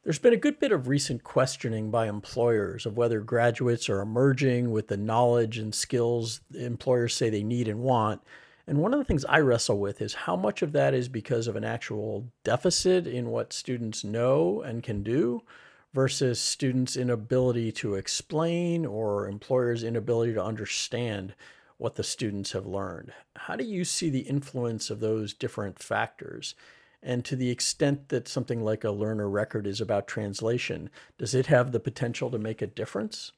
There's 0.04 0.20
been 0.20 0.32
a 0.32 0.36
good 0.36 0.60
bit 0.60 0.70
of 0.70 0.86
recent 0.86 1.24
questioning 1.24 1.90
by 1.90 2.06
employers 2.06 2.86
of 2.86 2.96
whether 2.96 3.22
graduates 3.22 3.88
are 3.88 4.00
emerging 4.00 4.70
with 4.70 4.86
the 4.86 4.96
knowledge 4.96 5.58
and 5.58 5.74
skills 5.74 6.42
employers 6.54 7.12
say 7.12 7.28
they 7.28 7.42
need 7.42 7.66
and 7.66 7.80
want 7.80 8.20
and 8.66 8.78
one 8.78 8.92
of 8.92 8.98
the 8.98 9.04
things 9.04 9.24
I 9.24 9.38
wrestle 9.38 9.78
with 9.78 10.02
is 10.02 10.14
how 10.14 10.34
much 10.34 10.60
of 10.60 10.72
that 10.72 10.92
is 10.92 11.08
because 11.08 11.46
of 11.46 11.54
an 11.54 11.64
actual 11.64 12.26
deficit 12.42 13.06
in 13.06 13.30
what 13.30 13.52
students 13.52 14.02
know 14.02 14.60
and 14.62 14.82
can 14.82 15.02
do 15.02 15.42
versus 15.94 16.40
students' 16.40 16.96
inability 16.96 17.70
to 17.72 17.94
explain 17.94 18.84
or 18.84 19.28
employers' 19.28 19.84
inability 19.84 20.34
to 20.34 20.42
understand 20.42 21.34
what 21.78 21.94
the 21.94 22.02
students 22.02 22.52
have 22.52 22.66
learned. 22.66 23.12
How 23.36 23.54
do 23.54 23.64
you 23.64 23.84
see 23.84 24.10
the 24.10 24.20
influence 24.20 24.90
of 24.90 25.00
those 25.00 25.32
different 25.32 25.78
factors? 25.78 26.54
And 27.02 27.24
to 27.24 27.36
the 27.36 27.50
extent 27.50 28.08
that 28.08 28.26
something 28.26 28.64
like 28.64 28.82
a 28.82 28.90
learner 28.90 29.28
record 29.28 29.66
is 29.66 29.80
about 29.80 30.08
translation, 30.08 30.90
does 31.18 31.34
it 31.34 31.46
have 31.46 31.70
the 31.70 31.80
potential 31.80 32.30
to 32.30 32.38
make 32.38 32.62
a 32.62 32.66
difference? 32.66 33.32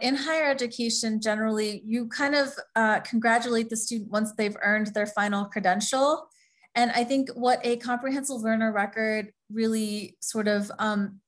In 0.00 0.14
higher 0.14 0.48
education, 0.48 1.20
generally, 1.20 1.82
you 1.84 2.06
kind 2.06 2.34
of 2.34 2.52
uh, 2.76 3.00
congratulate 3.00 3.68
the 3.68 3.76
student 3.76 4.10
once 4.10 4.32
they've 4.32 4.56
earned 4.62 4.88
their 4.88 5.06
final 5.06 5.46
credential. 5.46 6.28
And 6.76 6.92
I 6.92 7.02
think 7.02 7.28
what 7.34 7.58
a 7.64 7.76
comprehensive 7.78 8.40
learner 8.40 8.72
record 8.72 9.32
really 9.50 10.16
sort 10.20 10.46
of 10.46 10.70
um, 10.78 11.20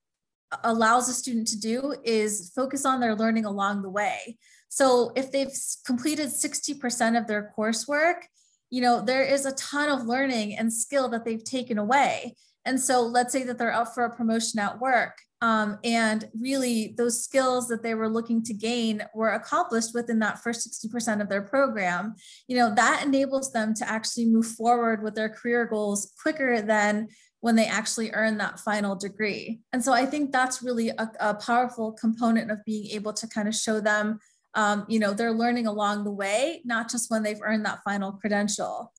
allows 0.62 1.08
a 1.08 1.12
student 1.12 1.48
to 1.48 1.58
do 1.58 1.94
is 2.04 2.52
focus 2.54 2.86
on 2.86 3.00
their 3.00 3.16
learning 3.16 3.46
along 3.46 3.82
the 3.82 3.90
way. 3.90 4.38
So 4.68 5.12
if 5.16 5.32
they've 5.32 5.52
completed 5.84 6.28
60% 6.28 7.18
of 7.18 7.26
their 7.26 7.52
coursework, 7.58 8.22
you 8.70 8.80
know, 8.80 9.02
there 9.02 9.24
is 9.24 9.44
a 9.44 9.52
ton 9.52 9.90
of 9.90 10.06
learning 10.06 10.56
and 10.56 10.72
skill 10.72 11.08
that 11.10 11.24
they've 11.24 11.44
taken 11.44 11.78
away. 11.78 12.36
And 12.64 12.80
so 12.80 13.02
let's 13.02 13.32
say 13.32 13.42
that 13.42 13.58
they're 13.58 13.74
up 13.74 13.92
for 13.92 14.04
a 14.04 14.16
promotion 14.16 14.60
at 14.60 14.80
work 14.80 15.18
um, 15.42 15.78
and 15.82 16.30
really, 16.40 16.94
those 16.96 17.22
skills 17.22 17.66
that 17.66 17.82
they 17.82 17.94
were 17.94 18.08
looking 18.08 18.44
to 18.44 18.54
gain 18.54 19.02
were 19.12 19.30
accomplished 19.30 19.92
within 19.92 20.20
that 20.20 20.38
first 20.38 20.70
60% 20.70 21.20
of 21.20 21.28
their 21.28 21.42
program. 21.42 22.14
You 22.46 22.56
know, 22.58 22.72
that 22.76 23.04
enables 23.04 23.52
them 23.52 23.74
to 23.74 23.90
actually 23.90 24.26
move 24.26 24.46
forward 24.46 25.02
with 25.02 25.16
their 25.16 25.28
career 25.28 25.66
goals 25.66 26.12
quicker 26.22 26.62
than 26.62 27.08
when 27.40 27.56
they 27.56 27.66
actually 27.66 28.12
earn 28.12 28.38
that 28.38 28.60
final 28.60 28.94
degree. 28.94 29.60
And 29.72 29.84
so 29.84 29.92
I 29.92 30.06
think 30.06 30.30
that's 30.30 30.62
really 30.62 30.90
a, 30.90 31.10
a 31.18 31.34
powerful 31.34 31.90
component 31.90 32.52
of 32.52 32.64
being 32.64 32.86
able 32.92 33.12
to 33.14 33.26
kind 33.26 33.48
of 33.48 33.54
show 33.56 33.80
them, 33.80 34.20
um, 34.54 34.86
you 34.88 35.00
know, 35.00 35.12
they're 35.12 35.32
learning 35.32 35.66
along 35.66 36.04
the 36.04 36.12
way, 36.12 36.62
not 36.64 36.88
just 36.88 37.10
when 37.10 37.24
they've 37.24 37.42
earned 37.42 37.66
that 37.66 37.80
final 37.84 38.12
credential. 38.12 38.92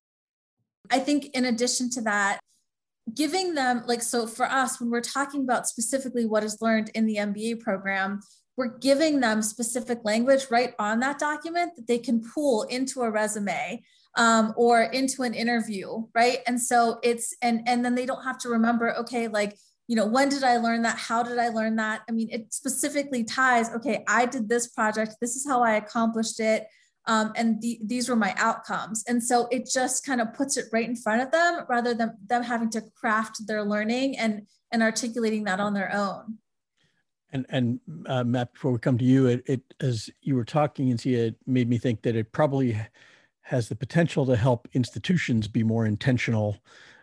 I 0.92 1.00
think 1.00 1.28
in 1.34 1.46
addition 1.46 1.90
to 1.92 2.02
that, 2.02 2.42
giving 3.14 3.54
them 3.54 3.84
like 3.86 4.02
so 4.02 4.26
for 4.26 4.46
us 4.46 4.80
when 4.80 4.90
we're 4.90 5.02
talking 5.02 5.42
about 5.42 5.68
specifically 5.68 6.26
what 6.26 6.44
is 6.44 6.62
learned 6.62 6.90
in 6.96 7.06
the 7.06 7.18
MBA 7.18 7.60
program 7.60 8.22
we're 8.56 8.78
giving 8.78 9.20
them 9.20 9.42
specific 9.42 10.00
language 10.04 10.46
right 10.52 10.74
on 10.80 11.00
that 11.00 11.20
document 11.20 11.76
that 11.76 11.88
they 11.88 11.98
can 11.98 12.24
pull 12.34 12.64
into 12.64 13.02
a 13.02 13.10
resume 13.10 13.84
um, 14.16 14.54
or 14.56 14.82
into 14.82 15.24
an 15.24 15.34
interview 15.34 16.04
right? 16.16 16.40
And 16.48 16.62
so 16.62 17.00
it's 17.04 17.36
and 17.42 17.68
and 17.68 17.84
then 17.84 17.96
they 17.96 18.06
don't 18.06 18.24
have 18.24 18.38
to 18.40 18.50
remember 18.50 18.96
okay 19.00 19.28
like 19.28 19.58
you 19.88 19.98
know 19.98 20.06
when 20.06 20.30
did 20.30 20.44
i 20.44 20.58
learn 20.58 20.84
that? 20.84 20.98
How 20.98 21.24
did 21.24 21.40
i 21.40 21.50
learn 21.50 21.76
that? 21.76 22.02
I 22.08 22.14
mean 22.14 22.30
it 22.32 22.54
specifically 22.54 23.24
ties 23.24 23.70
okay 23.72 24.04
i 24.08 24.26
did 24.26 24.48
this 24.48 24.68
project. 24.68 25.16
This 25.20 25.36
is 25.36 25.46
how 25.46 25.62
i 25.62 25.76
accomplished 25.76 26.40
it 26.40 26.68
um, 27.06 27.34
and 27.36 27.62
the, 27.62 27.80
these 27.84 28.08
were 28.08 28.16
my 28.16 28.34
outcomes. 28.38 29.04
And 29.08 29.22
so 29.22 29.48
it 29.52 29.68
just 29.72 30.06
kind 30.06 30.22
of 30.22 30.34
puts 30.34 30.58
it 30.58 30.66
right 30.72 30.88
in 30.88 30.96
front 30.96 31.22
of 31.22 31.32
them 31.32 31.66
rather 31.68 31.94
than 31.94 32.18
them 32.26 32.44
having 32.44 32.70
to 32.72 32.82
craft 32.96 33.46
their 33.48 33.64
learning 33.64 34.18
and 34.18 34.48
and 34.72 34.82
articulating 34.82 35.44
that 35.44 35.60
on 35.60 35.74
their 35.74 35.94
own. 35.94 36.38
And 37.32 37.46
and 37.50 37.80
uh, 38.06 38.24
Matt, 38.24 38.54
before 38.54 38.72
we 38.72 38.80
come 38.80 38.98
to 38.98 39.06
you, 39.06 39.28
it, 39.28 39.44
it 39.46 39.62
as 39.82 40.10
you 40.22 40.36
were 40.36 40.46
talking, 40.46 40.92
and 40.92 41.00
see, 41.00 41.16
it 41.16 41.36
made 41.46 41.70
me 41.70 41.78
think 41.78 42.04
that 42.04 42.16
it 42.16 42.32
probably 42.32 42.80
has 43.42 43.68
the 43.68 43.76
potential 43.76 44.26
to 44.26 44.36
help 44.36 44.68
institutions 44.74 45.48
be 45.48 45.64
more 45.64 45.86
intentional 45.86 46.58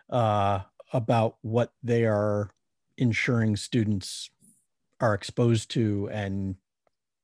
uh, 0.09 0.59
about 0.93 1.35
what 1.41 1.73
they 1.83 2.05
are 2.05 2.49
ensuring 2.97 3.55
students 3.55 4.29
are 4.99 5.13
exposed 5.13 5.69
to 5.71 6.09
and 6.11 6.55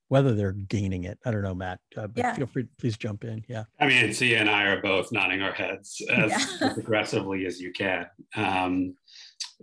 whether 0.09 0.33
they're 0.33 0.53
gaining 0.53 1.03
it. 1.03 1.19
I 1.25 1.31
don't 1.31 1.41
know, 1.41 1.55
Matt, 1.55 1.79
uh, 1.97 2.07
but 2.07 2.17
yeah. 2.17 2.33
feel 2.33 2.47
free, 2.47 2.67
please 2.77 2.97
jump 2.97 3.23
in. 3.23 3.43
Yeah. 3.47 3.65
I 3.79 3.87
mean, 3.87 4.13
Sia 4.13 4.39
and 4.39 4.49
I 4.49 4.63
are 4.65 4.81
both 4.81 5.11
nodding 5.11 5.41
our 5.41 5.51
heads 5.51 6.01
as, 6.09 6.31
yeah. 6.31 6.69
as 6.69 6.77
aggressively 6.77 7.45
as 7.45 7.59
you 7.59 7.71
can. 7.71 8.07
Um, 8.35 8.95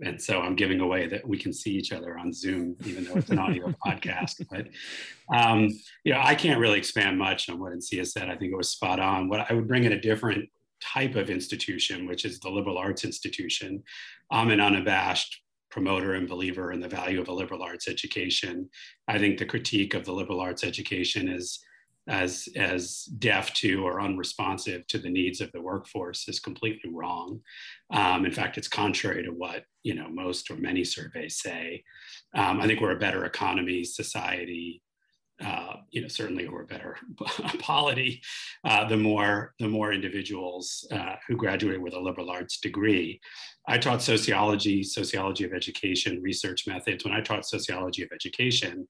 and 0.01 0.21
so 0.21 0.41
I'm 0.41 0.55
giving 0.55 0.81
away 0.81 1.07
that 1.07 1.25
we 1.25 1.37
can 1.37 1.53
see 1.53 1.71
each 1.71 1.93
other 1.93 2.17
on 2.17 2.33
Zoom, 2.33 2.75
even 2.85 3.05
though 3.05 3.15
it's 3.15 3.29
an 3.29 3.39
audio 3.39 3.73
podcast. 3.85 4.45
But 4.51 4.67
um, 5.35 5.69
you 6.03 6.13
know, 6.13 6.19
I 6.21 6.35
can't 6.35 6.59
really 6.59 6.77
expand 6.77 7.17
much 7.17 7.49
on 7.49 7.59
what 7.59 7.71
Insiya 7.71 8.05
said. 8.05 8.29
I 8.29 8.35
think 8.35 8.51
it 8.51 8.57
was 8.57 8.69
spot 8.69 8.99
on. 8.99 9.29
What 9.29 9.49
I 9.49 9.53
would 9.53 9.67
bring 9.67 9.85
in 9.85 9.93
a 9.93 10.01
different 10.01 10.49
type 10.81 11.15
of 11.15 11.29
institution, 11.29 12.07
which 12.07 12.25
is 12.25 12.39
the 12.39 12.49
liberal 12.49 12.77
arts 12.77 13.05
institution. 13.05 13.83
I'm 14.31 14.49
an 14.51 14.59
unabashed 14.59 15.41
promoter 15.69 16.13
and 16.13 16.27
believer 16.27 16.71
in 16.71 16.79
the 16.79 16.87
value 16.87 17.19
of 17.19 17.27
a 17.27 17.33
liberal 17.33 17.63
arts 17.63 17.87
education. 17.87 18.69
I 19.07 19.19
think 19.19 19.37
the 19.37 19.45
critique 19.45 19.93
of 19.93 20.05
the 20.05 20.13
liberal 20.13 20.39
arts 20.39 20.63
education 20.63 21.27
is 21.27 21.59
as 22.07 22.47
as 22.55 23.05
deaf 23.17 23.51
to 23.53 23.83
or 23.83 23.99
unresponsive 23.99 24.85
to 24.87 24.99
the 24.99 25.09
needs 25.09 25.41
of 25.41 25.51
the 25.51 25.61
workforce 25.61 26.27
is 26.27 26.39
completely 26.39 26.91
wrong. 26.91 27.41
Um, 27.89 28.25
in 28.25 28.31
fact, 28.31 28.57
it's 28.57 28.67
contrary 28.67 29.23
to 29.23 29.31
what 29.31 29.63
you 29.83 29.95
know 29.95 30.07
most 30.09 30.51
or 30.51 30.55
many 30.55 30.83
surveys 30.83 31.39
say. 31.39 31.83
Um, 32.35 32.61
I 32.61 32.67
think 32.67 32.79
we're 32.79 32.95
a 32.95 32.99
better 32.99 33.25
economy, 33.25 33.83
society. 33.83 34.81
Uh, 35.43 35.73
you 35.91 36.01
know, 36.01 36.07
certainly 36.07 36.47
we're 36.47 36.63
better 36.63 36.97
polity. 37.59 38.21
Uh, 38.63 38.87
the 38.87 38.95
more 38.95 39.53
the 39.59 39.67
more 39.67 39.91
individuals 39.91 40.87
uh, 40.91 41.15
who 41.27 41.35
graduate 41.35 41.81
with 41.81 41.93
a 41.93 41.99
liberal 41.99 42.29
arts 42.29 42.59
degree. 42.59 43.19
I 43.67 43.77
taught 43.77 44.01
sociology, 44.01 44.83
sociology 44.83 45.43
of 45.43 45.53
education, 45.53 46.21
research 46.21 46.67
methods. 46.67 47.03
When 47.03 47.13
I 47.13 47.21
taught 47.21 47.45
sociology 47.45 48.03
of 48.03 48.09
education, 48.13 48.87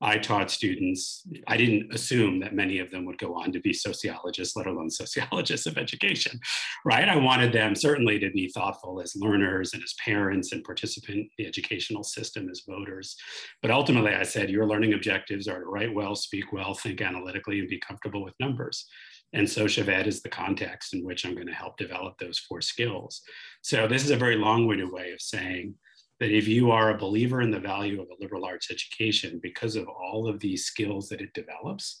I 0.00 0.18
taught 0.18 0.50
students, 0.50 1.26
I 1.46 1.56
didn't 1.56 1.94
assume 1.94 2.40
that 2.40 2.54
many 2.54 2.78
of 2.78 2.90
them 2.90 3.04
would 3.06 3.18
go 3.18 3.34
on 3.34 3.52
to 3.52 3.60
be 3.60 3.72
sociologists, 3.72 4.56
let 4.56 4.66
alone 4.66 4.90
sociologists 4.90 5.66
of 5.66 5.78
education, 5.78 6.38
right? 6.84 7.08
I 7.08 7.16
wanted 7.16 7.52
them 7.52 7.74
certainly 7.74 8.18
to 8.18 8.30
be 8.30 8.48
thoughtful 8.48 9.00
as 9.00 9.16
learners 9.16 9.72
and 9.72 9.82
as 9.82 9.94
parents 10.04 10.52
and 10.52 10.64
participant 10.64 11.18
in 11.18 11.28
the 11.38 11.46
educational 11.46 12.02
system 12.02 12.48
as 12.50 12.64
voters. 12.68 13.16
But 13.62 13.70
ultimately, 13.70 14.12
I 14.12 14.24
said, 14.24 14.50
your 14.50 14.66
learning 14.66 14.94
objectives 14.94 15.48
are 15.48 15.60
to 15.60 15.66
write 15.66 15.94
well, 15.94 16.14
speak 16.14 16.52
well, 16.52 16.74
think 16.74 17.00
analytically, 17.00 17.60
and 17.60 17.68
be 17.68 17.80
comfortable 17.80 18.24
with 18.24 18.34
numbers. 18.40 18.86
And 19.32 19.46
SocIV 19.46 20.06
is 20.06 20.22
the 20.22 20.28
context 20.28 20.94
in 20.94 21.04
which 21.04 21.24
I'm 21.24 21.34
going 21.34 21.48
to 21.48 21.52
help 21.52 21.76
develop 21.76 22.18
those 22.18 22.38
four 22.38 22.60
skills. 22.60 23.20
So 23.62 23.88
this 23.88 24.04
is 24.04 24.10
a 24.10 24.16
very 24.16 24.36
long-winded 24.36 24.92
way 24.92 25.12
of 25.12 25.20
saying, 25.20 25.74
that 26.20 26.30
if 26.30 26.46
you 26.46 26.70
are 26.70 26.90
a 26.90 26.98
believer 26.98 27.40
in 27.42 27.50
the 27.50 27.58
value 27.58 28.00
of 28.00 28.08
a 28.08 28.22
liberal 28.22 28.44
arts 28.44 28.70
education 28.70 29.40
because 29.42 29.76
of 29.76 29.88
all 29.88 30.28
of 30.28 30.40
these 30.40 30.64
skills 30.64 31.08
that 31.08 31.20
it 31.20 31.32
develops, 31.34 31.98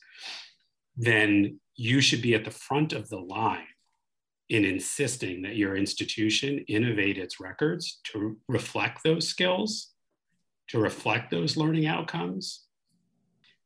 then 0.96 1.58
you 1.76 2.00
should 2.00 2.22
be 2.22 2.34
at 2.34 2.44
the 2.44 2.50
front 2.50 2.92
of 2.92 3.08
the 3.08 3.18
line 3.18 3.66
in 4.48 4.64
insisting 4.64 5.42
that 5.42 5.56
your 5.56 5.76
institution 5.76 6.64
innovate 6.68 7.18
its 7.18 7.40
records 7.40 8.00
to 8.04 8.36
reflect 8.48 9.02
those 9.02 9.26
skills, 9.26 9.92
to 10.68 10.78
reflect 10.78 11.30
those 11.30 11.56
learning 11.56 11.86
outcomes, 11.86 12.64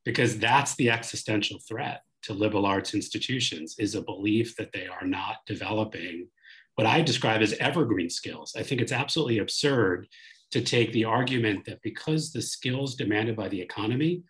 because 0.05 0.39
that's 0.39 0.75
the 0.77 0.89
existential 0.89 1.59
threat 1.69 2.03
to 2.23 2.33
liberal 2.33 2.65
arts 2.65 2.95
institutions 2.95 3.77
is 3.79 3.95
a 3.95 4.03
belief 4.03 4.57
that 4.57 4.73
they 4.73 4.87
are 4.87 5.07
not 5.07 5.37
developing 5.47 6.29
what 6.77 6.87
I 6.87 7.03
describe 7.03 7.43
as 7.43 7.55
evergreen 7.55 8.09
skills. 8.09 8.55
I 8.57 8.63
think 8.63 8.81
it's 8.81 8.93
absolutely 8.93 9.39
absurd 9.39 10.07
to 10.51 10.61
take 10.61 10.93
the 10.93 11.05
argument 11.05 11.65
that 11.67 11.83
because 11.83 12.33
the 12.33 12.43
skills 12.43 12.95
demanded 12.95 13.37
by 13.37 13.49
the 13.49 13.61
economy 13.61 14.23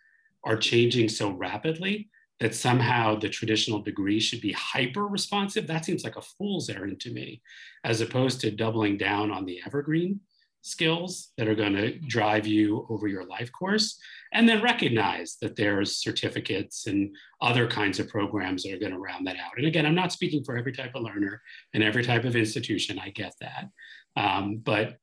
are 0.43 0.57
changing 0.57 1.09
so 1.09 1.31
rapidly, 1.31 2.09
that 2.39 2.55
somehow 2.55 3.15
the 3.15 3.27
traditional 3.27 3.81
degree 3.81 4.19
should 4.19 4.41
be 4.41 4.53
hyper 4.53 5.07
responsive, 5.07 5.67
that 5.67 5.83
seems 5.83 6.03
like 6.03 6.15
a 6.15 6.21
fool's 6.21 6.69
errand 6.69 6.99
to 7.01 7.11
me, 7.11 7.41
as 7.83 8.01
opposed 8.01 8.39
to 8.41 8.51
doubling 8.51 8.97
down 8.97 9.31
on 9.31 9.45
the 9.45 9.59
evergreen 9.65 10.19
skills 10.61 11.31
that 11.37 11.47
are 11.47 11.55
going 11.55 11.73
to 11.73 11.97
drive 11.99 12.45
you 12.45 12.85
over 12.89 13.07
your 13.07 13.25
life 13.25 13.49
course 13.51 13.97
and 14.33 14.47
then 14.47 14.61
recognize 14.61 15.37
that 15.41 15.55
there's 15.55 15.97
certificates 15.97 16.85
and 16.87 17.15
other 17.41 17.65
kinds 17.65 17.97
of 17.97 18.09
programs 18.09 18.63
that 18.63 18.73
are 18.73 18.79
going 18.79 18.91
to 18.91 18.99
round 18.99 19.25
that 19.25 19.37
out. 19.37 19.53
And 19.55 19.65
again 19.65 19.85
i'm 19.85 19.95
not 19.95 20.11
speaking 20.11 20.43
for 20.43 20.57
every 20.57 20.73
type 20.73 20.95
of 20.95 21.03
learner 21.03 21.41
and 21.73 21.81
every 21.81 22.03
type 22.03 22.25
of 22.25 22.35
institution 22.35 22.99
i 22.99 23.09
get 23.09 23.33
that. 23.39 23.69
Um, 24.17 24.57
but 24.57 24.97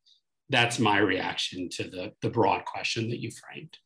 that's 0.48 0.78
my 0.78 0.98
reaction 0.98 1.68
to 1.70 1.84
the, 1.84 2.12
the 2.22 2.30
broad 2.30 2.64
question 2.64 3.10
that 3.10 3.20
you 3.20 3.30
framed. 3.30 3.78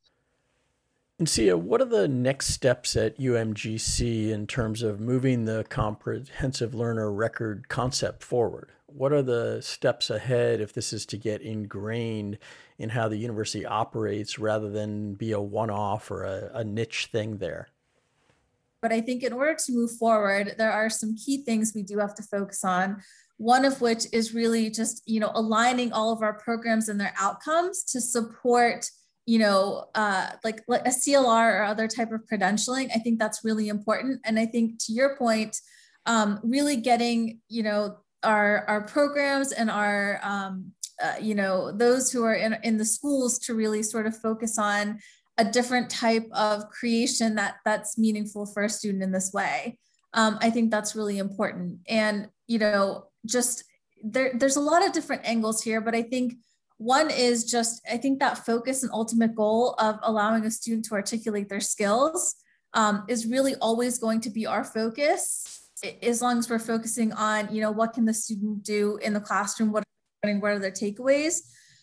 And 1.18 1.28
Sia, 1.28 1.56
what 1.56 1.82
are 1.82 1.86
the 1.86 2.08
next 2.08 2.46
steps 2.46 2.96
at 2.96 3.18
UMGC 3.18 4.30
in 4.30 4.46
terms 4.46 4.82
of 4.82 5.00
moving 5.00 5.44
the 5.44 5.66
comprehensive 5.68 6.74
learner 6.74 7.12
record 7.12 7.68
concept 7.68 8.22
forward? 8.22 8.72
What 8.86 9.12
are 9.12 9.22
the 9.22 9.60
steps 9.60 10.08
ahead 10.08 10.62
if 10.62 10.72
this 10.72 10.94
is 10.94 11.04
to 11.06 11.18
get 11.18 11.42
ingrained 11.42 12.38
in 12.78 12.88
how 12.88 13.08
the 13.08 13.18
university 13.18 13.66
operates 13.66 14.38
rather 14.38 14.70
than 14.70 15.14
be 15.14 15.32
a 15.32 15.40
one 15.40 15.68
off 15.68 16.10
or 16.10 16.24
a, 16.24 16.50
a 16.54 16.64
niche 16.64 17.10
thing 17.12 17.36
there? 17.36 17.68
But 18.80 18.92
I 18.92 19.02
think 19.02 19.22
in 19.22 19.34
order 19.34 19.56
to 19.66 19.72
move 19.72 19.92
forward, 19.92 20.54
there 20.56 20.72
are 20.72 20.88
some 20.88 21.14
key 21.14 21.44
things 21.44 21.72
we 21.74 21.82
do 21.82 21.98
have 21.98 22.14
to 22.14 22.22
focus 22.22 22.64
on 22.64 23.02
one 23.40 23.64
of 23.64 23.80
which 23.80 24.04
is 24.12 24.34
really 24.34 24.68
just 24.68 25.02
you 25.06 25.18
know 25.18 25.32
aligning 25.34 25.94
all 25.94 26.12
of 26.12 26.20
our 26.20 26.34
programs 26.34 26.90
and 26.90 27.00
their 27.00 27.14
outcomes 27.18 27.82
to 27.84 27.98
support 27.98 28.86
you 29.24 29.38
know 29.38 29.86
uh, 29.94 30.28
like, 30.44 30.60
like 30.68 30.82
a 30.82 30.90
clr 30.90 31.60
or 31.60 31.62
other 31.62 31.88
type 31.88 32.12
of 32.12 32.20
credentialing. 32.30 32.90
I 32.94 32.98
think 32.98 33.18
that's 33.18 33.42
really 33.42 33.68
important. 33.68 34.20
And 34.26 34.38
i 34.38 34.44
think 34.44 34.78
to 34.84 34.92
your 34.92 35.16
point 35.16 35.56
um, 36.04 36.38
really 36.42 36.76
getting 36.76 37.40
you 37.48 37.62
know 37.62 37.96
our 38.22 38.66
our 38.68 38.82
programs 38.82 39.52
and 39.52 39.70
our 39.70 40.20
um, 40.22 40.72
uh, 41.02 41.14
you 41.18 41.34
know 41.34 41.72
those 41.72 42.12
who 42.12 42.22
are 42.22 42.34
in, 42.34 42.58
in 42.62 42.76
the 42.76 42.84
schools 42.84 43.38
to 43.38 43.54
really 43.54 43.82
sort 43.82 44.06
of 44.06 44.14
focus 44.14 44.58
on 44.58 44.98
a 45.38 45.44
different 45.44 45.88
type 45.88 46.28
of 46.32 46.68
creation 46.68 47.36
that 47.36 47.54
that's 47.64 47.96
meaningful 47.96 48.44
for 48.44 48.64
a 48.64 48.68
student 48.68 49.02
in 49.02 49.12
this 49.12 49.32
way. 49.32 49.78
Um, 50.12 50.38
i 50.42 50.50
think 50.50 50.70
that's 50.70 50.94
really 50.94 51.16
important. 51.16 51.78
And 51.88 52.28
you 52.46 52.58
know 52.58 53.06
just 53.26 53.64
there, 54.02 54.32
there's 54.34 54.56
a 54.56 54.60
lot 54.60 54.86
of 54.86 54.92
different 54.92 55.22
angles 55.24 55.62
here, 55.62 55.80
but 55.80 55.94
I 55.94 56.02
think 56.02 56.34
one 56.78 57.10
is 57.10 57.44
just, 57.44 57.82
I 57.90 57.98
think 57.98 58.20
that 58.20 58.46
focus 58.46 58.82
and 58.82 58.90
ultimate 58.92 59.34
goal 59.34 59.74
of 59.78 59.98
allowing 60.02 60.46
a 60.46 60.50
student 60.50 60.86
to 60.86 60.94
articulate 60.94 61.48
their 61.48 61.60
skills 61.60 62.36
um, 62.72 63.04
is 63.08 63.26
really 63.26 63.54
always 63.56 63.98
going 63.98 64.20
to 64.22 64.30
be 64.30 64.46
our 64.46 64.64
focus 64.64 65.60
as 66.02 66.22
long 66.22 66.38
as 66.38 66.48
we're 66.48 66.58
focusing 66.58 67.12
on, 67.12 67.54
you 67.54 67.60
know, 67.60 67.70
what 67.70 67.92
can 67.92 68.04
the 68.04 68.14
student 68.14 68.62
do 68.62 68.98
in 69.02 69.12
the 69.12 69.20
classroom, 69.20 69.72
what, 69.72 69.84
what 70.22 70.52
are 70.52 70.58
their 70.58 70.70
takeaways, 70.70 71.40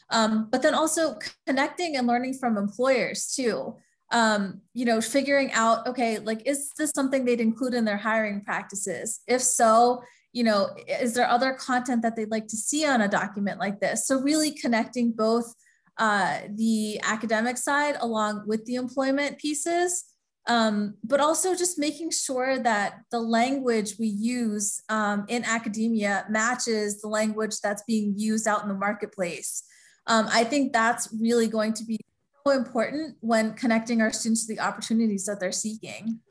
um, 0.10 0.48
but 0.52 0.62
then 0.62 0.74
also 0.74 1.18
connecting 1.46 1.96
and 1.96 2.08
learning 2.08 2.34
from 2.34 2.58
employers 2.58 3.34
too. 3.36 3.76
Um, 4.12 4.62
you 4.74 4.86
know, 4.86 5.02
figuring 5.02 5.52
out, 5.52 5.86
okay, 5.86 6.20
like, 6.20 6.48
is 6.48 6.72
this 6.78 6.92
something 6.96 7.26
they'd 7.26 7.42
include 7.42 7.74
in 7.74 7.84
their 7.84 7.98
hiring 7.98 8.42
practices? 8.42 9.20
If 9.28 9.42
so, 9.42 10.02
you 10.34 10.44
know, 10.44 10.76
is 10.88 11.14
there 11.14 11.28
other 11.28 11.54
content 11.54 12.02
that 12.04 12.16
they'd 12.16 12.32
like 12.32 12.48
to 12.48 12.58
see 12.58 12.86
on 12.86 13.02
a 13.02 13.08
document 13.08 13.60
like 13.60 13.80
this? 13.80 14.06
So 14.06 14.20
really 14.20 14.52
connecting 14.52 15.12
both 15.12 15.54
uh, 15.98 16.42
the 16.50 17.00
academic 17.02 17.58
side 17.58 17.96
along 18.00 18.44
with 18.46 18.66
the 18.66 18.76
employment 18.76 19.40
pieces 19.40 20.04
um, 20.48 20.96
but 21.04 21.20
also 21.20 21.56
just 21.56 21.78
making 21.78 22.12
sure 22.12 22.58
that 22.60 23.02
the 23.12 23.20
language 23.20 23.96
we 24.00 24.08
use 24.08 24.82
um, 24.90 25.26
in 25.28 25.44
academia 25.44 26.26
matches 26.30 27.02
the 27.02 27.10
language 27.10 27.60
that's 27.62 27.84
being 27.86 28.14
used 28.16 28.48
out 28.48 28.64
in 28.64 28.70
the 28.70 28.74
marketplace. 28.74 29.64
Um, 30.08 30.28
I 30.32 30.46
think 30.46 30.72
that's 30.72 31.10
really 31.20 31.48
going 31.48 31.74
to 31.74 31.84
be 31.84 32.00
so 32.46 32.54
important 32.54 33.18
when 33.20 33.54
connecting 33.56 34.02
our 34.02 34.14
students 34.14 34.48
to 34.48 34.56
the 34.56 34.62
opportunities 34.62 35.26
that 35.26 35.42
they're 35.42 35.52
seeking. 35.52 36.22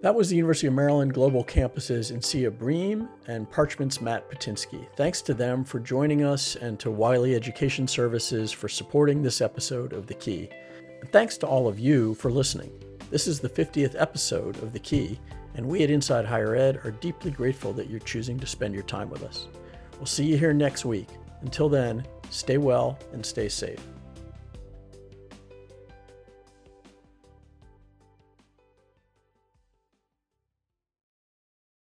That 0.00 0.14
was 0.14 0.28
the 0.28 0.36
University 0.36 0.68
of 0.68 0.74
Maryland 0.74 1.12
Global 1.12 1.42
Campus's 1.42 2.12
Insiya 2.12 2.56
Bream 2.56 3.08
and 3.26 3.50
Parchment's 3.50 4.00
Matt 4.00 4.30
Pittinsky. 4.30 4.86
Thanks 4.94 5.20
to 5.22 5.34
them 5.34 5.64
for 5.64 5.80
joining 5.80 6.22
us 6.22 6.54
and 6.54 6.78
to 6.78 6.92
Wiley 6.92 7.34
Education 7.34 7.88
Services 7.88 8.52
for 8.52 8.68
supporting 8.68 9.22
this 9.22 9.40
episode 9.40 9.92
of 9.92 10.06
The 10.06 10.14
Key. 10.14 10.50
And 11.00 11.10
thanks 11.10 11.36
to 11.38 11.48
all 11.48 11.66
of 11.66 11.80
you 11.80 12.14
for 12.14 12.30
listening. 12.30 12.70
This 13.10 13.26
is 13.26 13.40
the 13.40 13.48
50th 13.48 14.00
episode 14.00 14.62
of 14.62 14.72
The 14.72 14.78
Key, 14.78 15.18
and 15.56 15.66
we 15.66 15.82
at 15.82 15.90
Inside 15.90 16.26
Higher 16.26 16.54
Ed 16.54 16.76
are 16.84 16.92
deeply 16.92 17.32
grateful 17.32 17.72
that 17.72 17.90
you're 17.90 17.98
choosing 17.98 18.38
to 18.38 18.46
spend 18.46 18.74
your 18.74 18.84
time 18.84 19.10
with 19.10 19.24
us. 19.24 19.48
We'll 19.96 20.06
see 20.06 20.26
you 20.26 20.38
here 20.38 20.54
next 20.54 20.84
week. 20.84 21.08
Until 21.40 21.68
then, 21.68 22.06
stay 22.30 22.58
well 22.58 23.00
and 23.12 23.26
stay 23.26 23.48
safe. 23.48 23.84